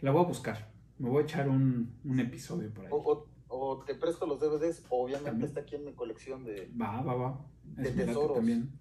la 0.00 0.10
voy 0.12 0.24
a 0.24 0.28
buscar. 0.28 0.72
Me 0.98 1.08
voy 1.08 1.22
a 1.22 1.24
echar 1.24 1.48
un, 1.48 1.92
un 2.04 2.20
episodio 2.20 2.72
por 2.72 2.86
ahí. 2.86 2.92
O, 2.92 2.96
o- 2.96 3.26
o 3.56 3.84
te 3.84 3.94
presto 3.94 4.26
los 4.26 4.40
DVDs, 4.40 4.84
obviamente 4.88 5.30
También. 5.30 5.48
está 5.48 5.60
aquí 5.60 5.76
en 5.76 5.84
mi 5.84 5.94
colección 5.94 6.44
de... 6.44 6.70
Va, 6.80 7.00
va, 7.02 7.14
va. 7.14 7.46
De 7.62 7.90
tesoros. 7.90 8.36
también. 8.36 8.78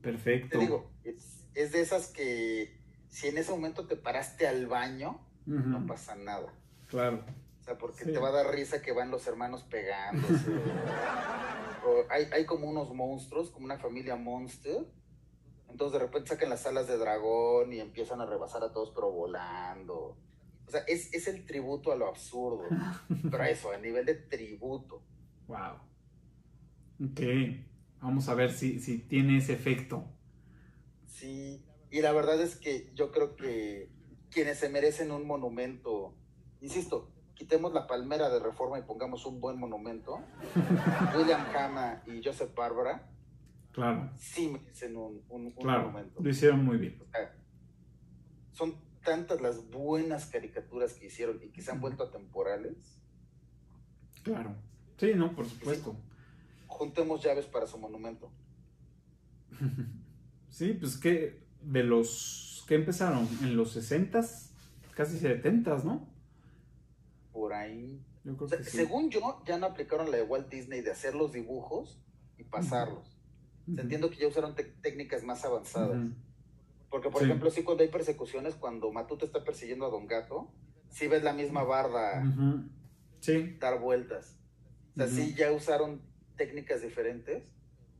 Perfecto. 0.00 0.58
Te 0.58 0.64
digo, 0.64 0.90
es, 1.04 1.44
es 1.54 1.72
de 1.72 1.80
esas 1.80 2.08
que 2.08 2.78
si 3.08 3.28
en 3.28 3.38
ese 3.38 3.50
momento 3.50 3.86
te 3.86 3.96
paraste 3.96 4.46
al 4.46 4.66
baño, 4.66 5.20
no 5.46 5.86
pasa 5.86 6.14
nada. 6.16 6.52
Claro. 6.88 7.24
O 7.60 7.64
sea, 7.64 7.78
porque 7.78 8.04
Sí. 8.04 8.12
te 8.12 8.18
va 8.18 8.28
a 8.28 8.32
dar 8.32 8.50
risa 8.54 8.82
que 8.82 8.92
van 8.92 9.10
los 9.10 9.26
hermanos 9.26 9.62
pegándose. 9.64 10.50
o 11.86 12.10
hay, 12.10 12.24
hay 12.32 12.44
como 12.44 12.68
unos 12.68 12.92
monstruos, 12.94 13.50
como 13.50 13.64
una 13.66 13.78
familia 13.78 14.16
monster. 14.16 14.84
Entonces 15.68 15.98
de 15.98 16.06
repente 16.06 16.28
sacan 16.28 16.50
las 16.50 16.66
alas 16.66 16.86
de 16.88 16.96
dragón 16.98 17.72
y 17.72 17.80
empiezan 17.80 18.20
a 18.20 18.26
rebasar 18.26 18.62
a 18.62 18.72
todos, 18.72 18.90
pero 18.94 19.10
volando. 19.10 20.16
O 20.66 20.70
sea, 20.70 20.80
es, 20.88 21.12
es 21.12 21.28
el 21.28 21.44
tributo 21.44 21.92
a 21.92 21.96
lo 21.96 22.08
absurdo. 22.08 22.64
Pero 23.30 23.44
eso, 23.44 23.70
a 23.72 23.78
nivel 23.78 24.06
de 24.06 24.14
tributo. 24.14 25.02
Wow. 25.46 25.76
Ok. 27.10 27.20
Vamos 28.00 28.28
a 28.28 28.34
ver 28.34 28.50
si, 28.52 28.80
si 28.80 28.98
tiene 28.98 29.38
ese 29.38 29.52
efecto. 29.52 30.04
Sí. 31.06 31.64
Y 31.90 32.00
la 32.00 32.12
verdad 32.12 32.40
es 32.40 32.56
que 32.56 32.90
yo 32.94 33.10
creo 33.12 33.36
que 33.36 33.88
quienes 34.30 34.58
se 34.58 34.68
merecen 34.68 35.10
un 35.12 35.26
monumento, 35.26 36.14
insisto, 36.60 37.10
quitemos 37.34 37.72
la 37.72 37.86
palmera 37.86 38.28
de 38.30 38.40
reforma 38.40 38.78
y 38.78 38.82
pongamos 38.82 39.24
un 39.26 39.40
buen 39.40 39.58
monumento. 39.58 40.20
William 41.16 41.40
Hanna 41.54 42.02
y 42.06 42.20
Joseph 42.24 42.54
Barbara 42.54 43.10
Claro. 43.72 44.10
sí 44.16 44.48
merecen 44.48 44.96
un, 44.96 45.22
un, 45.28 45.46
un 45.46 45.52
Claro. 45.52 45.82
monumento. 45.90 46.22
Lo 46.22 46.30
hicieron 46.30 46.64
muy 46.64 46.78
bien. 46.78 47.00
O 47.00 47.06
sea, 47.10 47.34
son 48.52 48.74
tantas 49.04 49.40
las 49.40 49.70
buenas 49.70 50.26
caricaturas 50.26 50.94
que 50.94 51.06
hicieron 51.06 51.40
y 51.42 51.50
que 51.50 51.62
se 51.62 51.70
han 51.70 51.80
vuelto 51.80 52.02
atemporales. 52.04 53.00
Claro. 54.22 54.56
Sí, 54.98 55.12
no, 55.14 55.34
por 55.34 55.46
supuesto. 55.46 55.96
Juntemos 56.66 57.22
llaves 57.22 57.46
para 57.46 57.66
su 57.66 57.78
monumento. 57.78 58.32
Sí, 60.48 60.72
pues 60.72 60.96
que 60.98 61.42
de 61.62 61.82
los 61.82 62.64
que 62.68 62.76
empezaron 62.76 63.28
en 63.42 63.56
los 63.56 63.76
60s, 63.76 64.52
casi 64.94 65.18
70s, 65.18 65.82
¿no? 65.82 66.08
Por 67.32 67.52
ahí. 67.52 68.00
Yo 68.22 68.34
O 68.34 68.36
creo 68.36 68.48
sea, 68.48 68.58
que 68.58 68.64
sí. 68.64 68.76
Según 68.76 69.10
yo, 69.10 69.42
ya 69.46 69.58
no 69.58 69.66
aplicaron 69.66 70.12
la 70.12 70.18
de 70.18 70.22
Walt 70.22 70.48
Disney 70.48 70.80
de 70.80 70.92
hacer 70.92 71.16
los 71.16 71.32
dibujos 71.32 72.00
y 72.38 72.44
pasarlos. 72.44 73.00
O 73.00 73.72
sea, 73.72 73.72
Ujú. 73.72 73.80
Entiendo 73.82 74.10
que 74.10 74.16
ya 74.18 74.28
usaron 74.28 74.54
técnicas 74.54 75.24
más 75.24 75.44
avanzadas. 75.44 75.98
Porque, 76.94 77.10
por 77.10 77.22
Sí. 77.22 77.24
ejemplo, 77.24 77.50
sí 77.50 77.64
cuando 77.64 77.82
hay 77.82 77.88
persecuciones, 77.88 78.54
cuando 78.54 78.92
Matute 78.92 79.24
está 79.24 79.42
persiguiendo 79.42 79.84
a 79.84 79.90
Don 79.90 80.06
Gato, 80.06 80.48
sí 80.90 81.08
ves 81.08 81.24
la 81.24 81.32
misma 81.32 81.64
barda. 81.64 82.22
Sí, 83.18 83.56
dar 83.58 83.80
vueltas. 83.80 84.38
O 84.92 84.98
sea, 84.98 85.08
sí 85.08 85.34
ya 85.36 85.50
usaron 85.50 86.00
técnicas 86.36 86.82
diferentes, 86.82 87.42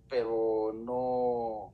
pero 0.09 0.73
no, 0.77 1.73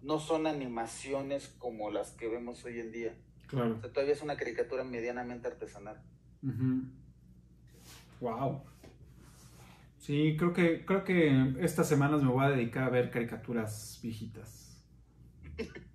no 0.00 0.20
son 0.20 0.46
animaciones 0.46 1.48
como 1.58 1.90
las 1.90 2.12
que 2.12 2.28
vemos 2.28 2.64
hoy 2.64 2.78
en 2.78 2.92
día. 2.92 3.16
claro. 3.48 3.74
O 3.74 3.80
sea, 3.80 3.90
todavía 3.92 4.14
es 4.14 4.22
una 4.22 4.36
caricatura 4.36 4.84
medianamente 4.84 5.48
artesanal. 5.48 6.00
Wow. 8.20 8.62
Sí, 9.98 10.36
creo 10.38 10.52
que, 10.52 10.84
creo 10.84 11.02
que 11.02 11.54
estas 11.58 11.88
semanas 11.88 12.22
me 12.22 12.30
voy 12.30 12.44
a 12.44 12.50
dedicar 12.50 12.84
a 12.84 12.90
ver 12.90 13.10
caricaturas 13.10 13.98
viejitas. 14.04 14.80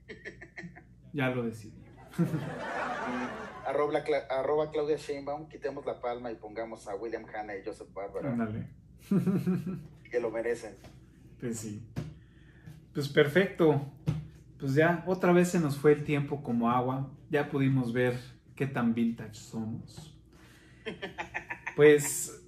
Ya 1.17 1.30
lo 1.32 1.41
decidí. 1.41 1.73
Arroba, 3.65 4.03
arroba 4.30 4.69
Claudia 4.69 4.97
Sheinbaum, 4.97 5.49
quitemos 5.49 5.84
la 5.86 5.99
palma 5.99 6.32
y 6.32 6.36
pongamos 6.36 6.88
a 6.88 6.95
William 6.95 7.25
Hanna 7.25 7.56
y 7.58 7.65
Joseph 7.65 7.91
Barbara, 7.91 8.32
Ándale. 8.32 8.67
que 10.12 10.19
lo 10.19 10.30
merecen. 10.30 10.77
Pues 11.39 11.60
sí. 11.60 11.84
Pues 12.93 13.10
perfecto. 13.10 13.82
Pues 14.60 14.75
ya, 14.75 15.03
otra 15.08 15.34
vez 15.34 15.49
se 15.49 15.60
nos 15.60 15.75
fue 15.75 15.93
el 15.93 16.03
tiempo 16.03 16.43
como 16.43 16.69
agua. 16.69 17.10
Ya 17.32 17.49
pudimos 17.49 17.91
ver 17.91 18.17
qué 18.56 18.67
tan 18.67 18.93
vintage 18.93 19.34
somos. 19.34 20.15
Pues, 21.75 22.41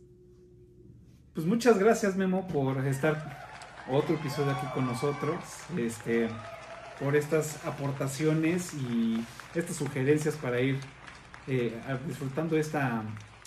pues 1.34 1.46
muchas 1.46 1.80
gracias 1.80 2.16
Memo 2.16 2.48
por 2.48 2.86
estar 2.86 3.50
otro 3.90 4.16
episodio 4.16 4.52
aquí 4.52 4.68
con 4.74 4.86
nosotros. 4.86 5.44
Este, 5.76 6.30
por 7.00 7.16
estas 7.16 7.66
aportaciones 7.66 8.74
y 8.74 9.24
estas 9.56 9.76
sugerencias 9.78 10.36
para 10.36 10.60
ir 10.60 10.78
eh, 11.48 11.74
disfrutando 12.08 12.58
esta, 12.58 13.04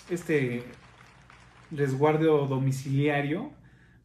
este 0.09 0.63
resguardo 1.71 2.45
domiciliario. 2.47 3.51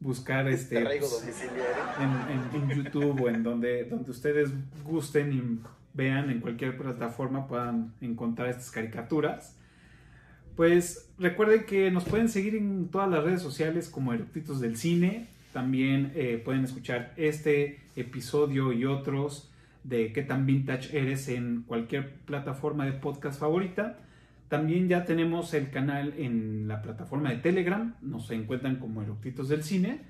Buscar 0.01 0.47
este, 0.49 0.79
Arraigo 0.79 1.09
pues, 1.09 1.23
domiciliario. 1.23 1.65
en, 1.99 2.61
en- 2.63 2.71
en 2.71 2.85
YouTube 2.85 3.21
o 3.21 3.29
en 3.29 3.43
donde, 3.43 3.83
donde 3.85 4.11
ustedes 4.13 4.51
gusten 4.85 5.33
y 5.33 5.61
vean 5.93 6.31
en 6.31 6.39
cualquier 6.41 6.77
plataforma 6.79 7.49
puedan 7.49 7.93
encontrar 8.01 8.49
estas 8.49 8.71
caricaturas. 8.71 9.57
Pues 10.55 11.09
recuerden 11.19 11.65
que 11.67 11.91
nos 11.91 12.05
pueden 12.05 12.29
seguir 12.29 12.55
en 12.55 12.89
todas 12.89 13.11
las 13.11 13.25
redes 13.25 13.43
sociales 13.43 13.89
como 13.89 14.13
Eructitos 14.13 14.61
del 14.61 14.77
Cine. 14.77 15.27
También 15.59 16.13
eh, 16.15 16.41
pueden 16.45 16.63
escuchar 16.63 17.13
este 17.17 17.81
episodio 17.97 18.73
y 18.73 18.85
otros 18.85 19.51
de 19.83 20.13
qué 20.13 20.23
tan 20.23 20.47
vintage 20.47 20.97
eres 20.97 21.27
en 21.27 21.65
cualquier 21.67 22.15
plataforma 22.27 22.87
de 22.87 22.93
podcast 22.93 23.41
favorita. 23.41 23.99
También 24.47 24.87
ya 24.87 25.05
tenemos 25.05 25.53
el 25.55 25.71
canal 25.71 26.15
en 26.17 26.69
la 26.69 26.81
plataforma 26.81 27.31
de 27.31 27.39
Telegram, 27.39 27.97
nos 28.03 28.31
encuentran 28.31 28.77
como 28.77 29.03
Eructitos 29.03 29.49
del 29.49 29.65
Cine. 29.65 30.03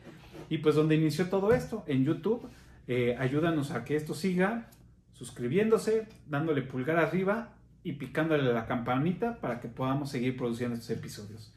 Y 0.51 0.59
pues 0.59 0.75
donde 0.75 0.97
inició 0.97 1.31
todo 1.31 1.55
esto, 1.55 1.83
en 1.87 2.05
YouTube. 2.05 2.47
Eh, 2.87 3.17
ayúdanos 3.19 3.71
a 3.71 3.87
que 3.87 3.97
esto 3.97 4.13
siga 4.13 4.69
suscribiéndose, 5.15 6.09
dándole 6.27 6.61
pulgar 6.61 6.99
arriba 6.99 7.55
y 7.85 7.93
picándole 7.93 8.53
la 8.53 8.67
campanita 8.67 9.41
para 9.41 9.61
que 9.61 9.69
podamos 9.69 10.11
seguir 10.11 10.37
produciendo 10.37 10.75
estos 10.75 10.91
episodios. 10.91 11.55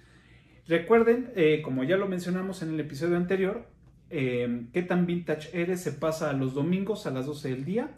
Recuerden, 0.66 1.34
eh, 1.36 1.62
como 1.62 1.84
ya 1.84 1.98
lo 1.98 2.08
mencionamos 2.08 2.62
en 2.62 2.70
el 2.76 2.80
episodio 2.80 3.18
anterior, 3.18 3.68
eh, 4.12 4.68
qué 4.74 4.84
tan 4.84 5.06
vintage 5.06 5.50
eres 5.54 5.82
se 5.82 5.92
pasa 5.92 6.34
los 6.34 6.54
domingos 6.54 7.08
a 7.08 7.12
las 7.12 7.26
12 7.26 7.50
del 7.50 7.66
día. 7.66 7.90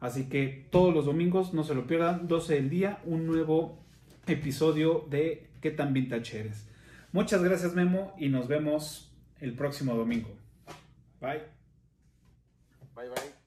Así 0.00 0.28
que 0.28 0.66
todos 0.70 0.94
los 0.94 1.06
domingos, 1.06 1.52
no 1.54 1.64
se 1.64 1.74
lo 1.74 1.86
pierdan, 1.86 2.28
12 2.28 2.54
del 2.54 2.70
día, 2.70 3.00
un 3.04 3.26
nuevo 3.26 3.78
episodio 4.26 5.06
de 5.10 5.50
qué 5.60 5.70
tan 5.70 5.92
vintage 5.92 6.38
eres. 6.38 6.68
Muchas 7.12 7.42
gracias 7.42 7.74
Memo 7.74 8.14
y 8.18 8.28
nos 8.28 8.48
vemos 8.48 9.12
el 9.40 9.54
próximo 9.54 9.94
domingo. 9.94 10.30
Bye. 11.20 11.42
Bye 12.94 13.08
bye. 13.08 13.37